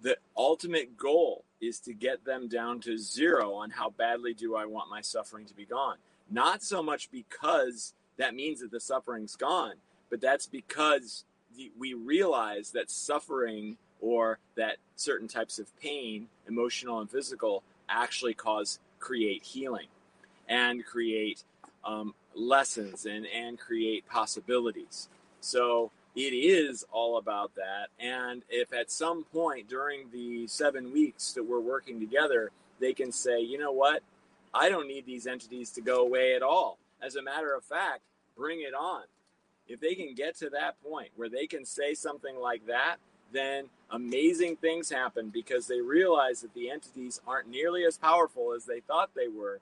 [0.02, 4.66] The ultimate goal is to get them down to zero on how badly do I
[4.66, 5.98] want my suffering to be gone.
[6.30, 9.74] Not so much because that means that the suffering's gone,
[10.10, 11.24] but that's because
[11.78, 18.80] we realize that suffering or that certain types of pain, emotional and physical, actually cause
[19.00, 19.88] create healing
[20.48, 21.44] and create
[21.84, 25.08] um, lessons and, and create possibilities.
[25.40, 27.88] So it is all about that.
[28.00, 33.12] And if at some point during the seven weeks that we're working together, they can
[33.12, 34.04] say, you know what,
[34.54, 36.78] I don't need these entities to go away at all.
[37.02, 38.02] As a matter of fact,
[38.36, 39.04] bring it on.
[39.68, 42.98] If they can get to that point where they can say something like that,
[43.34, 48.66] then amazing things happen because they realize that the entities aren't nearly as powerful as
[48.66, 49.60] they thought they were.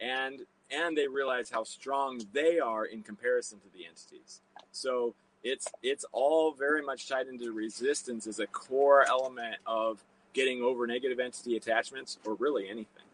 [0.00, 4.40] And and they realize how strong they are in comparison to the entities.
[4.70, 10.02] So it's it's all very much tied into resistance as a core element of
[10.32, 13.04] getting over negative entity attachments or really anything.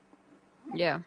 [0.74, 1.00] Yeah.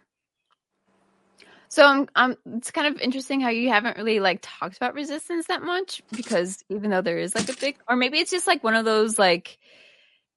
[1.69, 5.47] So I'm, I'm, it's kind of interesting how you haven't really like talked about resistance
[5.47, 8.63] that much because even though there is like a big, or maybe it's just like
[8.63, 9.57] one of those like,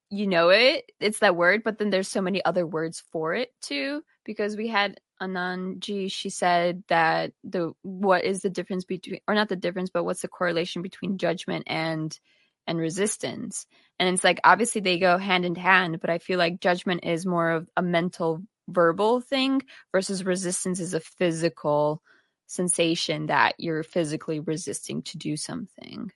[0.09, 3.51] you know it, it's that word, but then there's so many other words for it
[3.61, 4.01] too.
[4.23, 9.49] Because we had Ananji, she said that the what is the difference between, or not
[9.49, 12.17] the difference, but what's the correlation between judgment and
[12.65, 13.67] and resistance?
[13.99, 17.25] And it's like obviously they go hand in hand, but I feel like judgment is
[17.25, 19.61] more of a mental verbal thing
[19.91, 22.01] versus resistance is a physical
[22.47, 26.11] sensation that you're physically resisting to do something.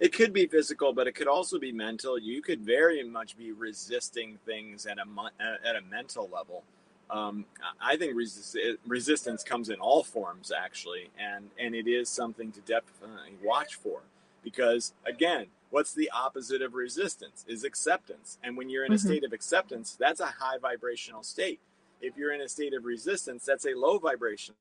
[0.00, 2.18] It could be physical, but it could also be mental.
[2.18, 5.04] You could very much be resisting things at a
[5.68, 6.64] at a mental level.
[7.08, 7.44] Um,
[7.80, 8.56] I think resist,
[8.86, 14.00] resistance comes in all forms, actually, and and it is something to definitely watch for,
[14.42, 17.44] because again, what's the opposite of resistance?
[17.48, 18.38] Is acceptance.
[18.44, 19.08] And when you're in a mm-hmm.
[19.08, 21.60] state of acceptance that's a high vibrational state.
[22.00, 24.54] If you're in a state of resistance that's a low vibration.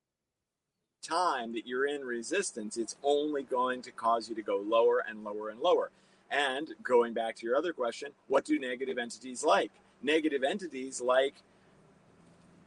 [1.03, 5.23] Time that you're in resistance it's only going to cause you to go lower and
[5.23, 5.91] lower and lower.
[6.31, 9.71] And going back to your other question what do negative entities like?
[10.01, 11.35] Negative entities like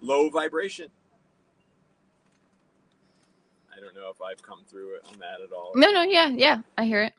[0.03, 0.89] low vibration.
[3.75, 5.73] I don't know if i've come through it on that at all.
[5.75, 7.15] No no yeah yeah i hear it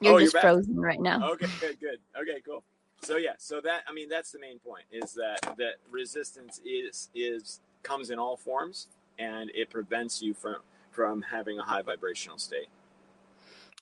[0.00, 1.30] you're oh, just you're frozen right now.
[1.32, 1.98] Okay, good, good.
[2.20, 2.62] Okay, cool.
[3.02, 7.08] So yeah, so that I mean that's the main point is that that resistance is
[7.14, 8.88] is comes in all forms
[9.18, 10.56] and it prevents you from
[10.90, 12.68] from having a high vibrational state.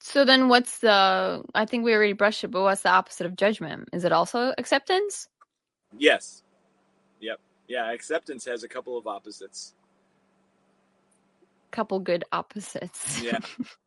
[0.00, 3.36] So then what's the I think we already brushed it, but what's the opposite of
[3.36, 3.88] judgment?
[3.92, 5.28] Is it also acceptance?
[5.96, 6.42] Yes.
[7.20, 7.40] Yep.
[7.68, 9.74] Yeah, acceptance has a couple of opposites.
[11.70, 13.22] Couple good opposites.
[13.22, 13.38] Yeah.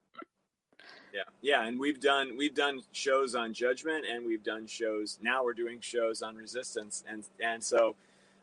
[1.18, 1.24] yeah.
[1.41, 5.53] Yeah and we've done we've done shows on judgment and we've done shows now we're
[5.53, 7.95] doing shows on resistance and and so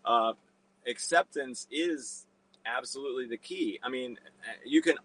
[0.05, 0.33] uh,
[0.87, 2.27] acceptance is
[2.67, 3.79] absolutely the key.
[3.83, 4.19] I mean
[4.65, 4.97] you can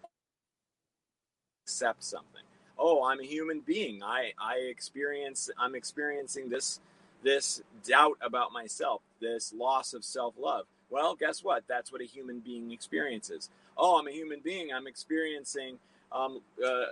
[1.64, 2.42] accept something.
[2.78, 4.02] Oh i'm a human being.
[4.02, 6.80] I i experience i'm experiencing this
[7.22, 10.66] this doubt about myself this loss of self-love.
[10.90, 11.64] Well guess what?
[11.68, 13.50] That's what a human being experiences.
[13.76, 14.72] Oh i'm a human being.
[14.72, 15.78] I'm experiencing
[16.12, 16.84] um, uh, uh,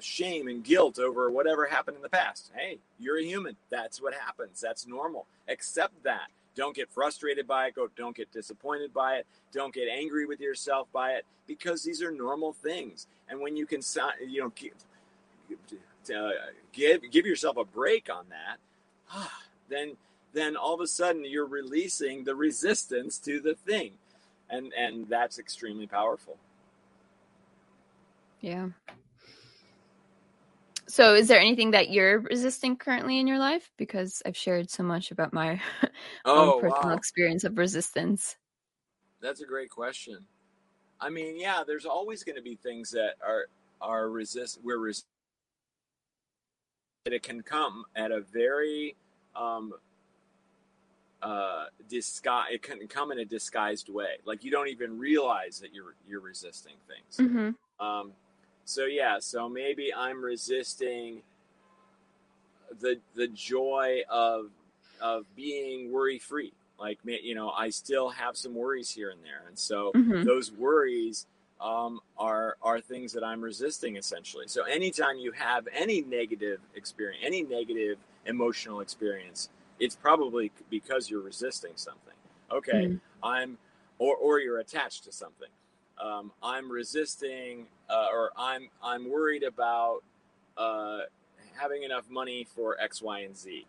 [0.00, 2.50] shame and guilt over whatever happened in the past.
[2.54, 3.56] Hey, you're a human.
[3.70, 4.60] That's what happens.
[4.60, 5.26] That's normal.
[5.48, 6.28] Accept that.
[6.56, 7.74] Don't get frustrated by it.
[7.96, 9.26] Don't get disappointed by it.
[9.52, 13.06] Don't get angry with yourself by it because these are normal things.
[13.28, 13.80] And when you can,
[14.26, 14.72] you know, give
[16.14, 16.30] uh,
[16.72, 19.28] give, give yourself a break on that,
[19.68, 19.96] then
[20.32, 23.92] then all of a sudden you're releasing the resistance to the thing,
[24.50, 26.36] and and that's extremely powerful.
[28.44, 28.68] Yeah.
[30.86, 33.70] So, is there anything that you're resisting currently in your life?
[33.78, 35.58] Because I've shared so much about my
[36.26, 36.94] oh, own personal wow.
[36.94, 38.36] experience of resistance.
[39.22, 40.18] That's a great question.
[41.00, 43.46] I mean, yeah, there's always going to be things that are
[43.80, 44.60] are resist.
[44.62, 45.06] We're resist.
[47.06, 48.94] It can come at a very
[49.34, 49.72] um,
[51.22, 52.48] uh, disguise.
[52.52, 54.18] It can come in a disguised way.
[54.26, 57.26] Like you don't even realize that you're you're resisting things.
[57.26, 57.84] Mm-hmm.
[57.84, 58.12] Um,
[58.64, 61.22] so yeah, so maybe I'm resisting
[62.80, 64.50] the the joy of
[65.00, 66.52] of being worry free.
[66.78, 70.24] Like you know, I still have some worries here and there, and so mm-hmm.
[70.24, 71.26] those worries
[71.60, 74.46] um, are are things that I'm resisting essentially.
[74.48, 81.22] So anytime you have any negative experience, any negative emotional experience, it's probably because you're
[81.22, 82.14] resisting something.
[82.50, 83.26] Okay, mm-hmm.
[83.26, 83.58] I'm
[83.98, 85.48] or or you're attached to something
[86.02, 90.00] um, I'm resisting uh, or I'm I'm worried about
[90.56, 91.00] uh,
[91.54, 93.66] having enough money for X, Y, and Z.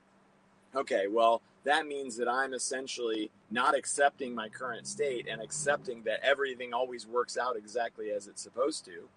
[0.75, 6.19] Okay, well that means that I'm essentially not accepting my current state and accepting that
[6.23, 9.09] everything always works out exactly as it's supposed to.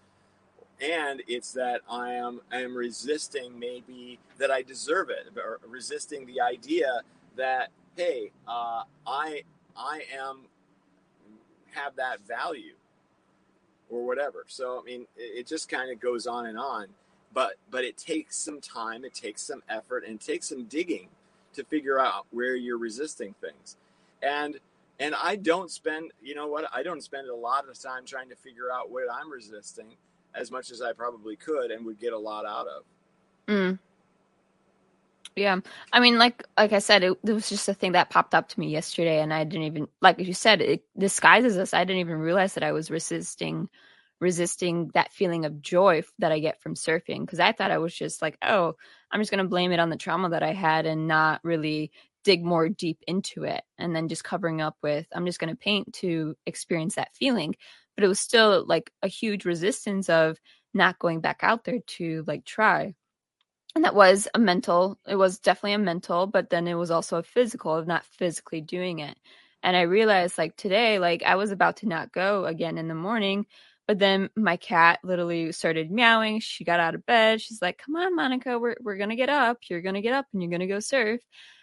[0.81, 6.27] And it's that I am I am resisting maybe that I deserve it, or resisting
[6.27, 7.03] the idea
[7.37, 9.43] that hey, uh, I
[9.77, 10.43] I am
[11.75, 12.75] have that value
[13.91, 14.45] or whatever.
[14.49, 16.87] So I mean, it, it just kind of goes on and on.
[17.33, 21.09] But but it takes some time, it takes some effort, and it takes some digging
[21.55, 23.77] to figure out where you're resisting things.
[24.23, 24.59] And
[25.01, 26.69] and I don't spend, you know what?
[26.73, 29.87] I don't spend a lot of time trying to figure out what I'm resisting
[30.35, 32.83] as much as I probably could and would get a lot out of.
[33.47, 33.79] Mm.
[35.39, 35.61] Yeah,
[35.93, 38.49] I mean, like like I said, it, it, was just a thing that popped up
[38.49, 41.73] to me yesterday, and I didn't even like you said it disguises us.
[41.73, 43.69] I didn't even realize that I was resisting
[44.21, 47.95] resisting that feeling of joy that I get from surfing because I thought I was
[47.95, 48.75] just like, oh,
[49.13, 51.93] I'm just gonna blame it on the trauma that I had and not really
[52.25, 55.93] dig more deep into it, and then just covering up with I'm just gonna paint
[55.95, 57.55] to experience that feeling.
[57.97, 60.39] But it was still like a huge resistance of
[60.75, 62.95] not going back out there to like try
[63.79, 67.17] and that was a mental it was definitely a mental but then it was also
[67.19, 69.17] a physical of not physically doing it.
[69.63, 72.97] And i realized like today like i was about to not go again in the
[72.97, 73.47] morning
[73.87, 76.41] but then my cat literally started meowing.
[76.41, 77.41] She got out of bed.
[77.41, 79.59] She's like come on monica we're, we're gonna get up.
[79.71, 81.21] You're gonna get up and you're gonna go surf.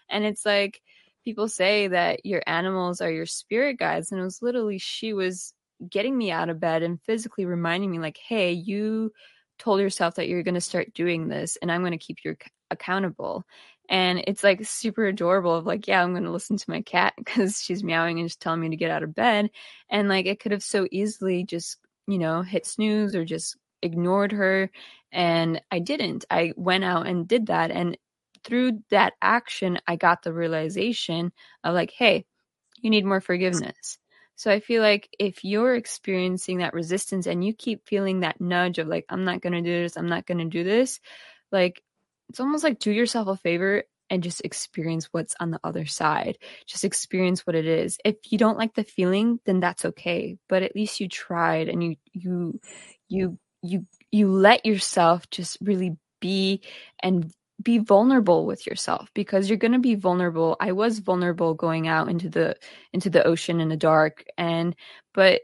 [0.09, 0.82] And it's like
[1.26, 5.53] people say that your animals are your spirit guides and it was literally she was
[5.89, 9.11] getting me out of bed and physically reminding me like hey you
[9.57, 12.35] told yourself that you're going to start doing this and I'm going to keep you
[12.71, 13.45] accountable.
[13.89, 17.13] And it's like super adorable of like, yeah, I'm going to listen to my cat
[17.17, 19.49] because she's meowing and just telling me to get out of bed.
[19.89, 21.77] And like, it could have so easily just,
[22.07, 24.69] you know, hit snooze or just ignored her.
[25.11, 26.25] And I didn't.
[26.29, 27.71] I went out and did that.
[27.71, 27.97] And
[28.43, 31.31] through that action, I got the realization
[31.63, 32.25] of like, hey,
[32.81, 33.97] you need more forgiveness.
[34.36, 38.79] So I feel like if you're experiencing that resistance and you keep feeling that nudge
[38.79, 40.99] of like, I'm not going to do this, I'm not going to do this,
[41.51, 41.81] like
[42.29, 46.38] it's almost like do yourself a favor and just experience what's on the other side.
[46.65, 47.97] Just experience what it is.
[48.05, 51.83] If you don't like the feeling, then that's okay, but at least you tried and
[51.83, 52.59] you you
[53.07, 56.61] you you you let yourself just really be
[57.01, 57.31] and
[57.61, 60.57] be vulnerable with yourself because you're going to be vulnerable.
[60.59, 62.55] I was vulnerable going out into the
[62.93, 64.75] into the ocean in the dark and
[65.13, 65.41] but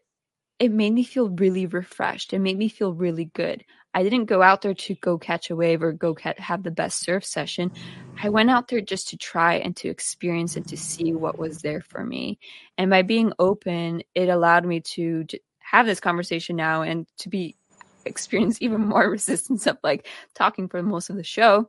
[0.59, 2.33] it made me feel really refreshed.
[2.33, 3.65] It made me feel really good.
[3.93, 6.69] I didn't go out there to go catch a wave or go catch, have the
[6.71, 7.71] best surf session.
[8.21, 11.63] I went out there just to try and to experience and to see what was
[11.63, 12.37] there for me.
[12.77, 15.25] And by being open, it allowed me to
[15.59, 17.55] have this conversation now and to be
[18.05, 21.67] experience even more resistance of like talking for most of the show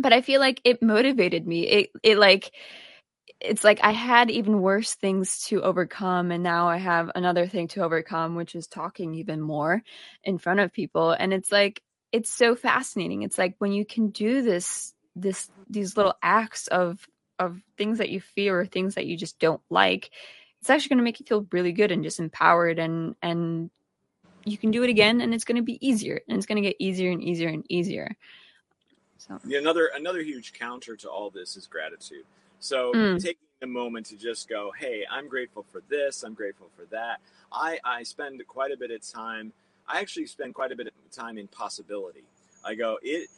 [0.00, 1.66] but I feel like it motivated me.
[1.66, 2.52] It it like
[3.40, 7.68] it's like I had even worse things to overcome and now I have another thing
[7.68, 9.82] to overcome which is talking even more
[10.24, 11.82] in front of people and it's like
[12.12, 13.22] it's so fascinating.
[13.22, 17.06] It's like when you can do this this these little acts of
[17.38, 20.10] of things that you fear or things that you just don't like,
[20.60, 23.70] it's actually going to make you feel really good and just empowered and and
[24.44, 26.68] you can do it again and it's going to be easier and it's going to
[26.68, 28.16] get easier and easier and easier.
[29.20, 32.24] So yeah, another another huge counter to all this is gratitude.
[32.58, 33.22] So mm.
[33.22, 37.20] taking a moment to just go, hey, I'm grateful for this, I'm grateful for that.
[37.52, 39.52] I, I spend quite a bit of time.
[39.86, 42.24] I actually spend quite a bit of time in possibility.
[42.64, 43.28] I go, it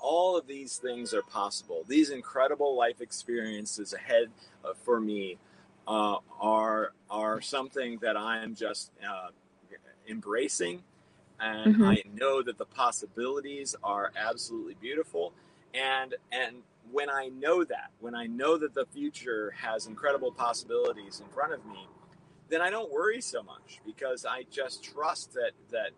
[0.00, 1.84] all of these things are possible.
[1.88, 4.30] These incredible life experiences ahead
[4.64, 5.38] uh, for me
[5.86, 9.28] uh, are are something that I am just uh,
[10.08, 10.82] embracing
[11.40, 11.84] and mm-hmm.
[11.84, 15.32] I know that the possibilities are absolutely beautiful.
[15.74, 16.56] And and
[16.90, 21.52] when I know that, when I know that the future has incredible possibilities in front
[21.52, 21.86] of me,
[22.48, 25.90] then I don't worry so much because I just trust that that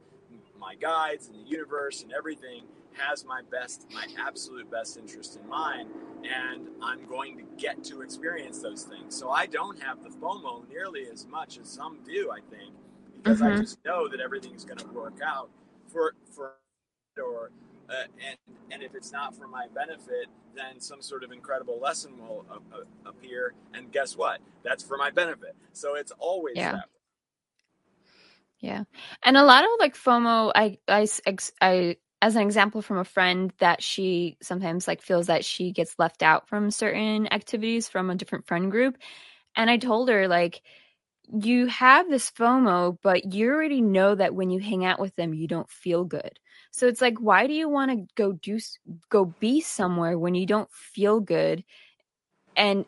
[0.58, 2.64] my guides and the universe and everything
[2.94, 5.88] has my best, my absolute best interest in mind,
[6.24, 9.14] and I'm going to get to experience those things.
[9.14, 12.74] So I don't have the FOMO nearly as much as some do, I think,
[13.22, 13.54] because mm-hmm.
[13.54, 15.50] I just know that everything's going to work out
[15.86, 16.54] for for
[17.18, 17.50] or
[17.90, 18.36] uh, and
[18.70, 22.80] and if it's not for my benefit, then some sort of incredible lesson will uh,
[23.06, 24.40] appear, and guess what?
[24.62, 25.56] That's for my benefit.
[25.72, 26.72] So it's always yeah.
[26.72, 26.88] that.
[28.60, 28.84] Yeah,
[29.22, 31.06] and a lot of like FOMO, I I
[31.62, 35.98] I as an example from a friend that she sometimes like feels that she gets
[35.98, 38.98] left out from certain activities from a different friend group,
[39.56, 40.62] and I told her like
[41.32, 45.34] you have this FOMO, but you already know that when you hang out with them,
[45.34, 46.38] you don't feel good.
[46.70, 48.58] So it's like, why do you want to go do,
[49.08, 51.64] go be somewhere when you don't feel good
[52.56, 52.84] and,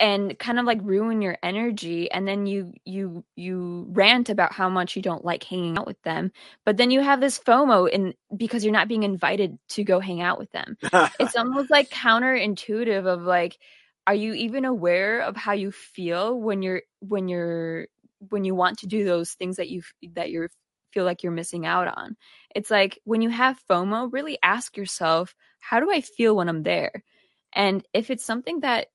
[0.00, 4.68] and kind of like ruin your energy and then you you you rant about how
[4.68, 6.30] much you don't like hanging out with them
[6.64, 10.20] but then you have this fomo in because you're not being invited to go hang
[10.20, 10.78] out with them
[11.18, 13.58] it's almost like counterintuitive of like
[14.08, 17.88] are you even aware of how you feel when you're when you're
[18.30, 19.82] when you want to do those things that you
[20.14, 20.48] that you
[20.94, 22.16] feel like you're missing out on.
[22.54, 26.62] It's like when you have FOMO, really ask yourself, how do I feel when I'm
[26.62, 27.04] there?
[27.52, 28.86] And if it's something that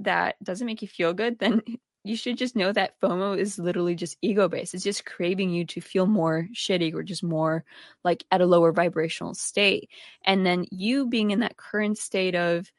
[0.00, 1.60] that doesn't make you feel good, then
[2.04, 4.72] you should just know that FOMO is literally just ego based.
[4.72, 7.62] It's just craving you to feel more shitty or just more
[8.04, 9.90] like at a lower vibrational state.
[10.24, 12.72] And then you being in that current state of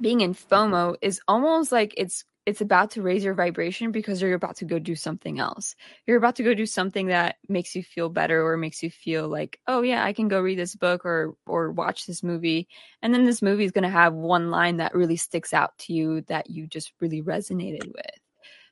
[0.00, 4.34] being in FOMO is almost like it's it's about to raise your vibration because you're
[4.34, 5.74] about to go do something else.
[6.06, 9.28] You're about to go do something that makes you feel better or makes you feel
[9.28, 12.68] like, oh yeah, I can go read this book or or watch this movie.
[13.02, 15.92] And then this movie is going to have one line that really sticks out to
[15.92, 18.20] you that you just really resonated with.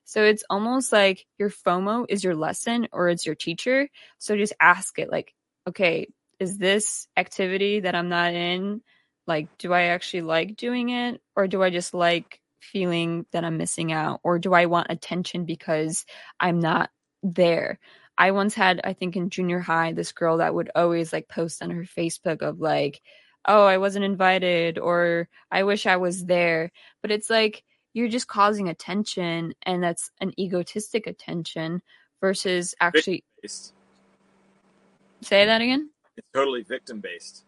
[0.05, 3.89] So it's almost like your FOMO is your lesson or it's your teacher.
[4.19, 5.35] So just ask it like,
[5.67, 6.07] okay,
[6.39, 8.83] is this activity that I'm not in
[9.27, 13.57] like do I actually like doing it or do I just like feeling that I'm
[13.57, 14.21] missing out?
[14.23, 16.05] Or do I want attention because
[16.41, 16.91] I'm not
[17.23, 17.79] there?
[18.17, 21.63] I once had, I think in junior high, this girl that would always like post
[21.63, 23.01] on her Facebook of like,
[23.47, 26.71] oh, I wasn't invited or I wish I was there.
[27.03, 31.83] But it's like you're just causing attention and that's an egotistic attention
[32.21, 33.25] versus actually.
[35.23, 35.91] Say that again?
[36.17, 37.44] It's totally victim based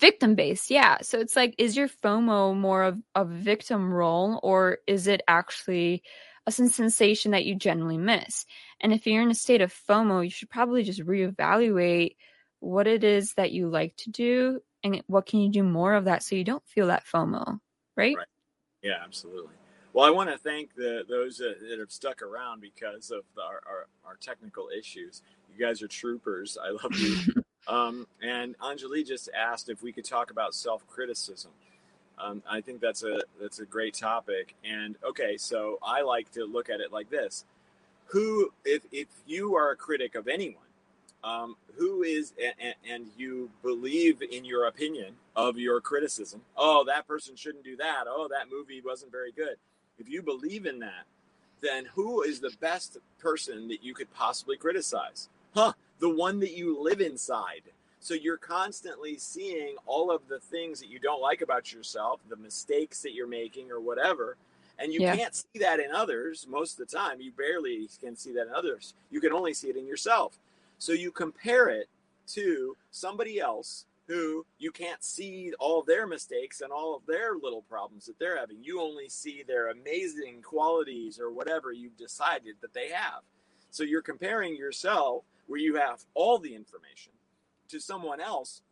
[0.00, 0.98] victim based yeah.
[1.02, 6.02] So it's like is your fomo more of a victim role or is it actually
[6.46, 8.46] a sensation that you generally miss?
[8.80, 12.16] And if you're in a state of fomo you should probably just reevaluate
[12.60, 16.04] what it is that you like to do and what can you do more of
[16.04, 17.58] that so you don't feel that fomo
[17.96, 18.26] right, right.
[18.82, 19.54] yeah absolutely.
[19.92, 23.42] Well i want to thank the those that, that have stuck around because of the,
[23.42, 25.22] our, our, our technical issues.
[25.52, 26.56] You guys are troopers.
[26.62, 31.52] I love you Um, and Anjali just asked if we could talk about self criticism.
[32.18, 34.54] Um, I think that's a that's a great topic.
[34.64, 37.44] And okay, so I like to look at it like this:
[38.06, 40.62] Who, if if you are a critic of anyone,
[41.24, 46.42] um, who is and, and you believe in your opinion of your criticism?
[46.56, 48.04] Oh, that person shouldn't do that.
[48.06, 49.56] Oh, that movie wasn't very good.
[49.98, 51.04] If you believe in that,
[51.60, 55.28] then who is the best person that you could possibly criticize?
[55.54, 55.72] Huh?
[56.00, 57.62] The one that you live inside.
[58.00, 62.36] So you're constantly seeing all of the things that you don't like about yourself, the
[62.36, 64.36] mistakes that you're making or whatever.
[64.78, 65.14] And you yeah.
[65.14, 67.20] can't see that in others most of the time.
[67.20, 68.94] You barely can see that in others.
[69.10, 70.38] You can only see it in yourself.
[70.78, 71.88] So you compare it
[72.28, 77.62] to somebody else who you can't see all their mistakes and all of their little
[77.62, 78.56] problems that they're having.
[78.62, 83.20] You only see their amazing qualities or whatever you've decided that they have.
[83.70, 87.10] So you're comparing yourself where you have all the information
[87.68, 88.62] to someone else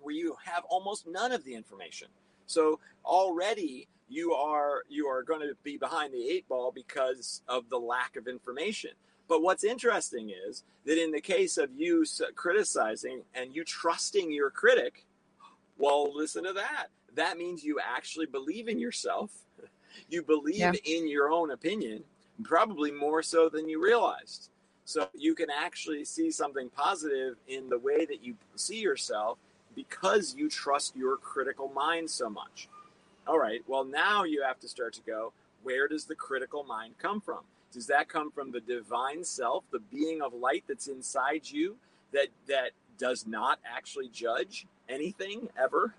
[0.00, 2.08] where you have almost none of the information.
[2.46, 7.70] So already you are you are going to be behind the eight ball because of
[7.70, 8.90] the lack of information.
[9.28, 12.04] But what's interesting is that in the case of you
[12.34, 15.06] criticizing and you trusting your critic,
[15.78, 16.88] well, listen to that.
[17.14, 19.30] That means you actually believe in yourself.
[20.10, 20.72] You believe yeah.
[20.84, 22.02] in your own opinion,
[22.42, 24.50] probably more so than you realized.
[24.86, 29.36] So you can actually see something positive in the way that you see yourself
[29.74, 32.68] because you trust your critical mind so much.
[33.26, 35.32] All right, well, now you have to start to go
[35.64, 37.40] where does the critical mind come from?
[37.72, 41.76] Does that come from the divine self, the being of light that's inside you
[42.12, 45.92] that that does not actually judge anything ever?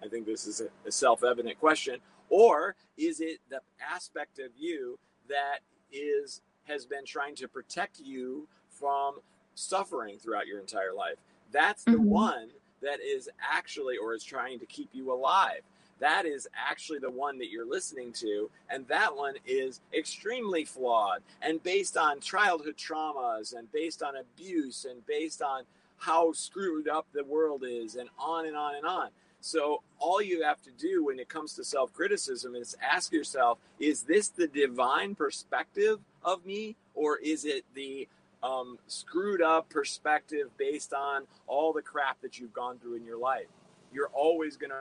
[0.00, 1.96] I think this is a, a self-evident question.
[2.28, 3.60] Or is it the
[3.92, 5.58] aspect of you that
[5.90, 9.16] is has been trying to protect you from
[9.54, 11.16] suffering throughout your entire life.
[11.50, 12.04] That's the mm-hmm.
[12.04, 12.48] one
[12.82, 15.60] that is actually, or is trying to keep you alive.
[16.00, 18.50] That is actually the one that you're listening to.
[18.68, 24.84] And that one is extremely flawed and based on childhood traumas and based on abuse
[24.88, 25.62] and based on
[25.98, 29.10] how screwed up the world is and on and on and on.
[29.42, 34.04] So all you have to do when it comes to self-criticism is ask yourself, is
[34.04, 38.08] this the divine perspective of me or is it the
[38.44, 43.18] um, screwed up perspective based on all the crap that you've gone through in your
[43.18, 43.48] life?
[43.92, 44.76] You're always going to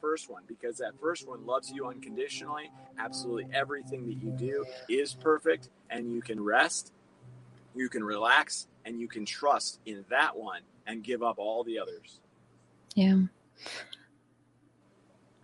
[0.00, 2.70] first one because that first one loves you unconditionally.
[2.98, 6.92] Absolutely everything that you do is perfect and you can rest,
[7.76, 11.78] you can relax, and you can trust in that one and give up all the
[11.78, 12.20] others.
[12.94, 13.18] Yeah.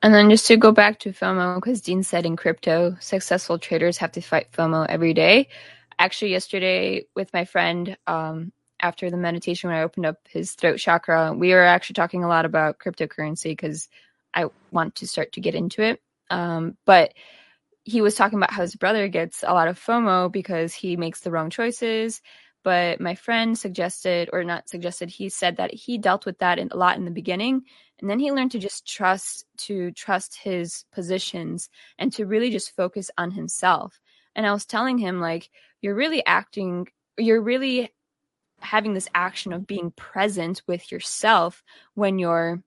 [0.02, 3.98] And then just to go back to FOMO, because Dean said in crypto, successful traders
[3.98, 5.48] have to fight FOMO every day.
[5.98, 10.78] Actually, yesterday with my friend, um, after the meditation, when I opened up his throat
[10.78, 13.90] chakra, we were actually talking a lot about cryptocurrency because
[14.32, 16.00] I want to start to get into it.
[16.30, 17.12] Um, but
[17.84, 21.20] he was talking about how his brother gets a lot of FOMO because he makes
[21.20, 22.22] the wrong choices.
[22.62, 26.76] But my friend suggested, or not suggested, he said that he dealt with that a
[26.76, 27.62] lot in the beginning.
[28.00, 32.76] And then he learned to just trust, to trust his positions and to really just
[32.76, 33.98] focus on himself.
[34.34, 35.50] And I was telling him, like,
[35.80, 36.88] you're really acting,
[37.18, 37.92] you're really
[38.60, 41.62] having this action of being present with yourself
[41.94, 42.62] when you're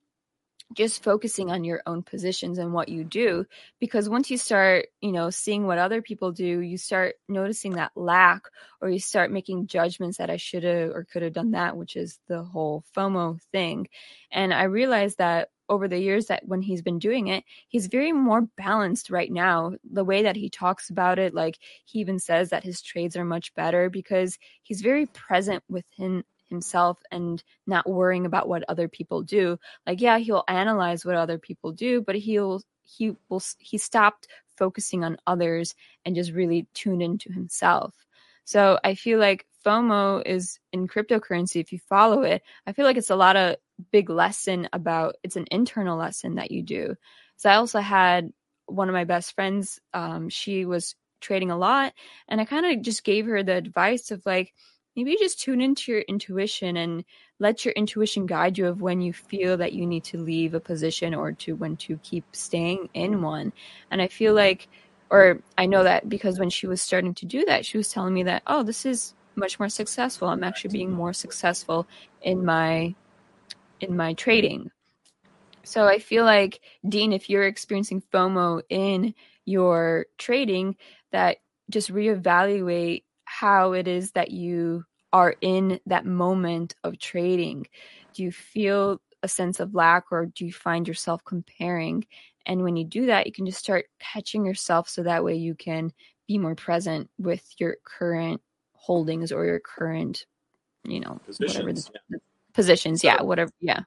[0.74, 3.46] just focusing on your own positions and what you do
[3.80, 7.92] because once you start you know seeing what other people do you start noticing that
[7.94, 8.42] lack
[8.80, 11.96] or you start making judgments that i should have or could have done that which
[11.96, 13.88] is the whole fomo thing.
[14.30, 18.12] And i realized that over the years that when he's been doing it he's very
[18.12, 19.72] more balanced right now.
[19.90, 23.24] The way that he talks about it like he even says that his trades are
[23.24, 29.22] much better because he's very present within himself and not worrying about what other people
[29.22, 29.58] do.
[29.86, 35.04] Like, yeah, he'll analyze what other people do, but he'll he will he stopped focusing
[35.04, 35.74] on others
[36.04, 37.94] and just really tuned into himself.
[38.44, 41.60] So I feel like FOMO is in cryptocurrency.
[41.60, 43.56] If you follow it, I feel like it's a lot of
[43.90, 46.94] big lesson about it's an internal lesson that you do.
[47.36, 48.32] So I also had
[48.66, 49.80] one of my best friends.
[49.92, 51.94] Um, she was trading a lot,
[52.28, 54.52] and I kind of just gave her the advice of like,
[54.96, 57.04] maybe just tune into your intuition and
[57.38, 60.60] let your intuition guide you of when you feel that you need to leave a
[60.60, 63.52] position or to when to keep staying in one.
[63.90, 64.68] And I feel like
[65.10, 68.14] or I know that because when she was starting to do that, she was telling
[68.14, 70.28] me that, oh, this is much more successful.
[70.28, 71.86] I'm actually being more successful
[72.22, 72.94] in my
[73.80, 74.70] in my trading.
[75.64, 79.14] So I feel like Dean, if you're experiencing FOMO in
[79.44, 80.76] your trading,
[81.10, 81.38] that
[81.70, 83.04] just reevaluate
[83.40, 87.66] how it is that you are in that moment of trading.
[88.12, 92.06] Do you feel a sense of lack or do you find yourself comparing?
[92.46, 95.54] And when you do that, you can just start catching yourself so that way you
[95.56, 95.92] can
[96.28, 98.40] be more present with your current
[98.74, 100.26] holdings or your current,
[100.84, 102.18] you know, positions, whatever the, yeah.
[102.52, 103.00] positions.
[103.00, 103.50] So, yeah, whatever.
[103.60, 103.80] Yeah.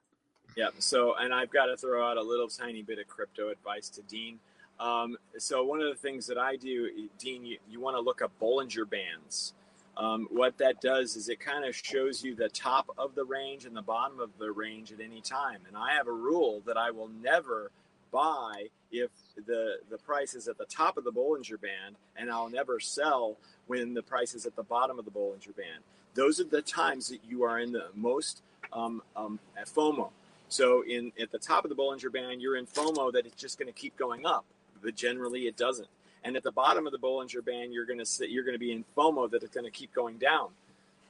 [0.58, 0.70] Yeah.
[0.80, 4.02] So, and I've got to throw out a little tiny bit of crypto advice to
[4.02, 4.40] Dean.
[4.80, 8.22] Um, so one of the things that I do, Dean, you, you want to look
[8.22, 9.54] up Bollinger Bands.
[9.98, 13.66] Um, what that does is it kind of shows you the top of the range
[13.66, 15.62] and the bottom of the range at any time.
[15.68, 17.72] And I have a rule that I will never
[18.12, 19.10] buy if
[19.48, 23.38] the the price is at the top of the Bollinger Band, and I'll never sell
[23.66, 25.84] when the price is at the bottom of the Bollinger Band.
[26.14, 30.10] Those are the times that you are in the most um, um, FOMO.
[30.48, 33.58] So in at the top of the Bollinger Band, you're in FOMO that it's just
[33.58, 34.46] going to keep going up
[34.82, 35.88] but generally it doesn't.
[36.24, 38.60] And at the bottom of the Bollinger Band, you're going to sit, you're going to
[38.60, 40.50] be in FOMO that it's going to keep going down,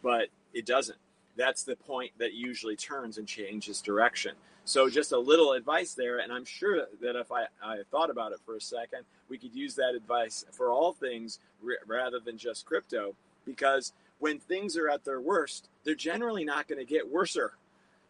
[0.04, 0.98] but it doesn't.
[1.36, 4.34] That's the point that usually turns and changes direction.
[4.66, 8.34] So just a little advice there, and I'm sure that if I, I thought about
[8.34, 11.40] it for a second, we could use that advice for all things
[11.86, 13.16] rather than just crypto,
[13.46, 17.54] because when things are at their worst, they're generally not going to get worser.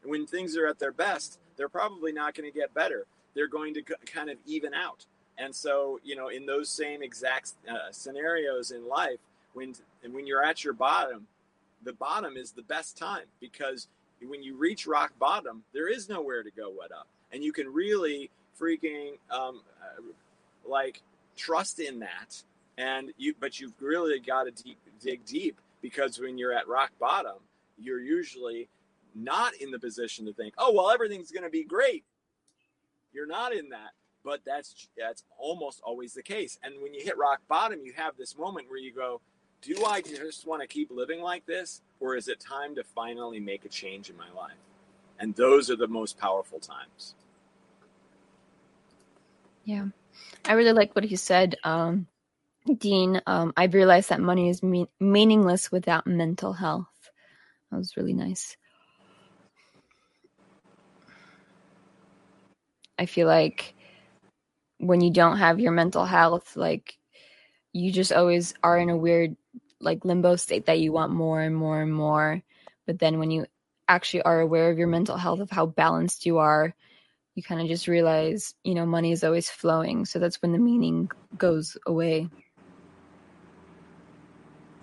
[0.01, 3.05] And when things are at their best, they're probably not going to get better.
[3.35, 5.05] They're going to kind of even out.
[5.37, 9.19] And so, you know, in those same exact uh, scenarios in life,
[9.53, 11.27] when and when you're at your bottom,
[11.83, 13.87] the bottom is the best time because
[14.25, 17.71] when you reach rock bottom, there is nowhere to go but up, and you can
[17.71, 18.29] really
[18.59, 20.01] freaking um, uh,
[20.67, 21.01] like
[21.35, 22.43] trust in that.
[22.79, 26.91] And you, but you've really got to deep, dig deep because when you're at rock
[26.99, 27.37] bottom,
[27.79, 28.69] you're usually
[29.15, 32.03] not in the position to think, oh well, everything's going to be great.
[33.13, 33.91] You're not in that
[34.27, 36.59] but that's that's almost always the case.
[36.61, 39.21] And when you hit rock bottom, you have this moment where you go,
[39.61, 43.39] "Do I just want to keep living like this, or is it time to finally
[43.39, 44.57] make a change in my life?"
[45.17, 47.15] And those are the most powerful times.
[49.63, 49.85] Yeah,
[50.43, 52.07] I really like what he said, um,
[52.77, 53.21] Dean.
[53.25, 57.11] Um, I've realized that money is me- meaningless without mental health.
[57.71, 58.57] That was really nice.
[62.99, 63.73] I feel like
[64.79, 66.97] when you don't have your mental health, like
[67.73, 69.35] you just always are in a weird
[69.79, 72.41] like limbo state that you want more and more and more.
[72.85, 73.45] But then when you
[73.87, 76.73] actually are aware of your mental health, of how balanced you are,
[77.35, 80.05] you kind of just realize, you know, money is always flowing.
[80.05, 82.29] So that's when the meaning goes away.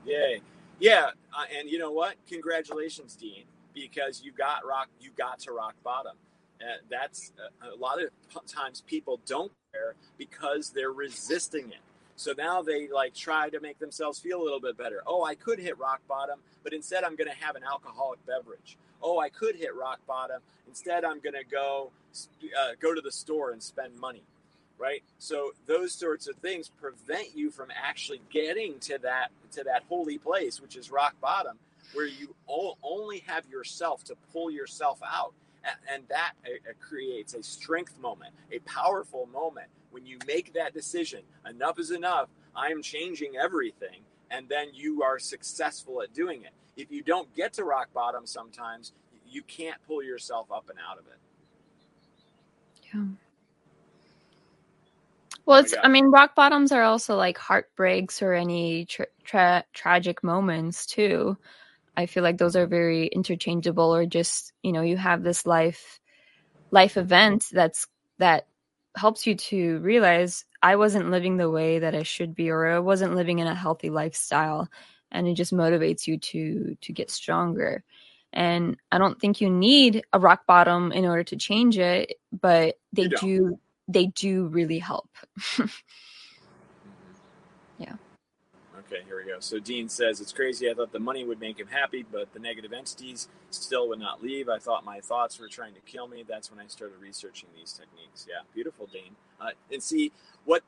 [0.06, 0.40] Yay.
[0.78, 1.06] Yeah.
[1.36, 2.14] Uh, and you know what?
[2.28, 6.16] Congratulations, Dean, because you got rock, you got to rock bottom.
[6.60, 8.10] Uh, that's uh, a lot of
[8.46, 9.50] times people don't
[10.18, 11.78] because they're resisting it.
[12.16, 15.02] So now they like try to make themselves feel a little bit better.
[15.06, 18.76] Oh, I could hit rock bottom, but instead I'm going to have an alcoholic beverage.
[19.02, 20.40] Oh, I could hit rock bottom.
[20.68, 21.90] Instead, I'm going to go
[22.58, 24.22] uh, go to the store and spend money.
[24.78, 25.02] right?
[25.18, 30.18] So those sorts of things prevent you from actually getting to that to that holy
[30.18, 31.58] place, which is rock bottom,
[31.92, 32.34] where you
[32.82, 35.32] only have yourself to pull yourself out.
[35.92, 41.22] And, that uh, creates a strength moment, a powerful moment when you make that decision.
[41.48, 42.28] Enough is enough.
[42.54, 44.02] I am changing everything.
[44.30, 46.50] And then you are successful at doing it.
[46.76, 48.92] If you don't get to rock bottom sometimes,
[49.26, 51.18] you can't pull yourself up and out of it.
[52.92, 53.04] Yeah.
[55.46, 60.24] Well, it's, I mean, rock bottoms are also like heartbreaks or any tra- tra- tragic
[60.24, 61.36] moments too.
[61.96, 66.00] I feel like those are very interchangeable or just, you know, you have this life
[66.70, 67.86] life event that's
[68.18, 68.46] that
[68.96, 72.78] helps you to realize I wasn't living the way that I should be or I
[72.78, 74.68] wasn't living in a healthy lifestyle
[75.10, 77.84] and it just motivates you to to get stronger.
[78.32, 82.76] And I don't think you need a rock bottom in order to change it, but
[82.92, 85.08] they do they do really help.
[88.94, 89.40] Okay, here we go.
[89.40, 90.70] So Dean says it's crazy.
[90.70, 94.22] I thought the money would make him happy, but the negative entities still would not
[94.22, 94.48] leave.
[94.48, 96.24] I thought my thoughts were trying to kill me.
[96.26, 98.26] That's when I started researching these techniques.
[98.28, 99.16] Yeah, beautiful, Dean.
[99.40, 100.12] Uh, and see
[100.44, 100.62] what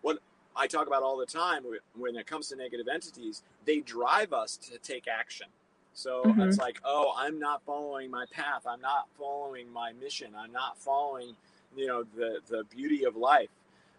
[0.00, 0.18] what
[0.56, 1.62] I talk about all the time
[1.96, 3.42] when it comes to negative entities.
[3.64, 5.46] They drive us to take action.
[5.94, 6.40] So mm-hmm.
[6.40, 8.62] it's like, oh, I'm not following my path.
[8.66, 10.32] I'm not following my mission.
[10.36, 11.36] I'm not following
[11.76, 13.48] you know the the beauty of life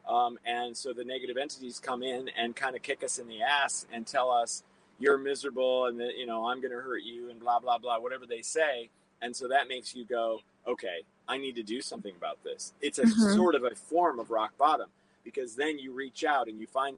[0.07, 3.41] um, and so the negative entities come in and kind of kick us in the
[3.41, 4.63] ass and tell us
[4.99, 7.99] you're miserable and that you know i'm going to hurt you and blah blah blah
[7.99, 8.89] whatever they say.
[9.21, 12.73] And so that makes you go okay i need to do something about this.
[12.81, 13.35] It's a mm-hmm.
[13.35, 14.89] sort of a form of rock bottom
[15.23, 16.97] because then you reach out and you find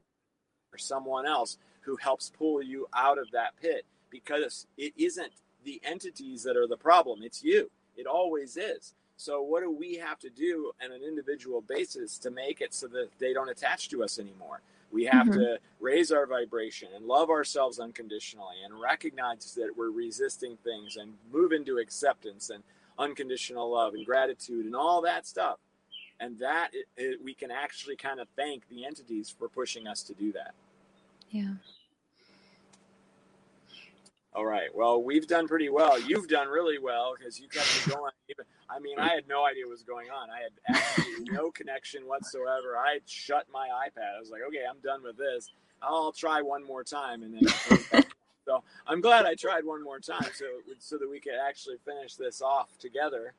[0.78, 5.32] someone else who helps pull you out of that pit because it isn't
[5.64, 7.70] the entities that are the problem it's you.
[7.96, 12.32] It always is so, what do we have to do on an individual basis to
[12.32, 14.62] make it so that they don't attach to us anymore?
[14.92, 15.40] We have mm-hmm.
[15.40, 21.14] to raise our vibration and love ourselves unconditionally and recognize that we're resisting things and
[21.32, 22.64] move into acceptance and
[22.98, 25.58] unconditional love and gratitude and all that stuff.
[26.20, 30.02] And that it, it, we can actually kind of thank the entities for pushing us
[30.04, 30.54] to do that.
[31.30, 31.56] Yeah.
[34.36, 34.68] All right.
[34.76, 35.98] Well, we've done pretty well.
[35.98, 38.12] You've done really well because you kept it going.
[38.70, 40.30] I mean, I had no idea what was going on.
[40.30, 42.76] I had absolutely no connection whatsoever.
[42.78, 44.18] I shut my iPad.
[44.18, 45.52] I was like, okay, I'm done with this.
[45.82, 48.04] I'll try one more time, and then.
[48.46, 50.46] so I'm glad I tried one more time, so
[50.80, 53.34] so that we could actually finish this off together.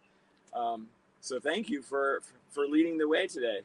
[0.55, 0.87] Um,
[1.21, 3.61] so thank you for for leading the way today.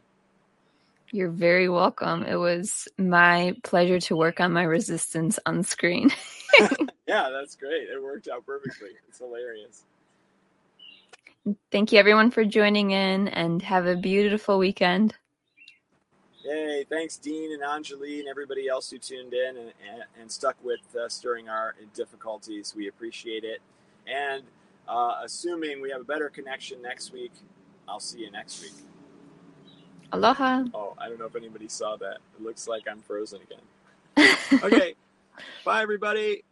[1.11, 2.23] You're very welcome.
[2.23, 6.09] It was my pleasure to work on my resistance on screen.
[7.11, 7.89] yeah, that's great.
[7.89, 8.91] It worked out perfectly.
[9.09, 9.83] It's hilarious.
[11.71, 15.13] Thank you, everyone, for joining in and have a beautiful weekend.
[16.45, 16.85] Yay.
[16.89, 20.95] Thanks, Dean and Anjali and everybody else who tuned in and, and, and stuck with
[20.95, 22.73] us during our difficulties.
[22.77, 23.59] We appreciate it.
[24.07, 24.43] And
[24.87, 27.33] uh, assuming we have a better connection next week,
[27.89, 28.73] I'll see you next week.
[30.13, 30.63] Aloha.
[30.73, 32.19] Oh, I don't know if anybody saw that.
[32.37, 34.37] It looks like I'm frozen again.
[34.63, 34.95] okay.
[35.65, 36.43] Bye, everybody.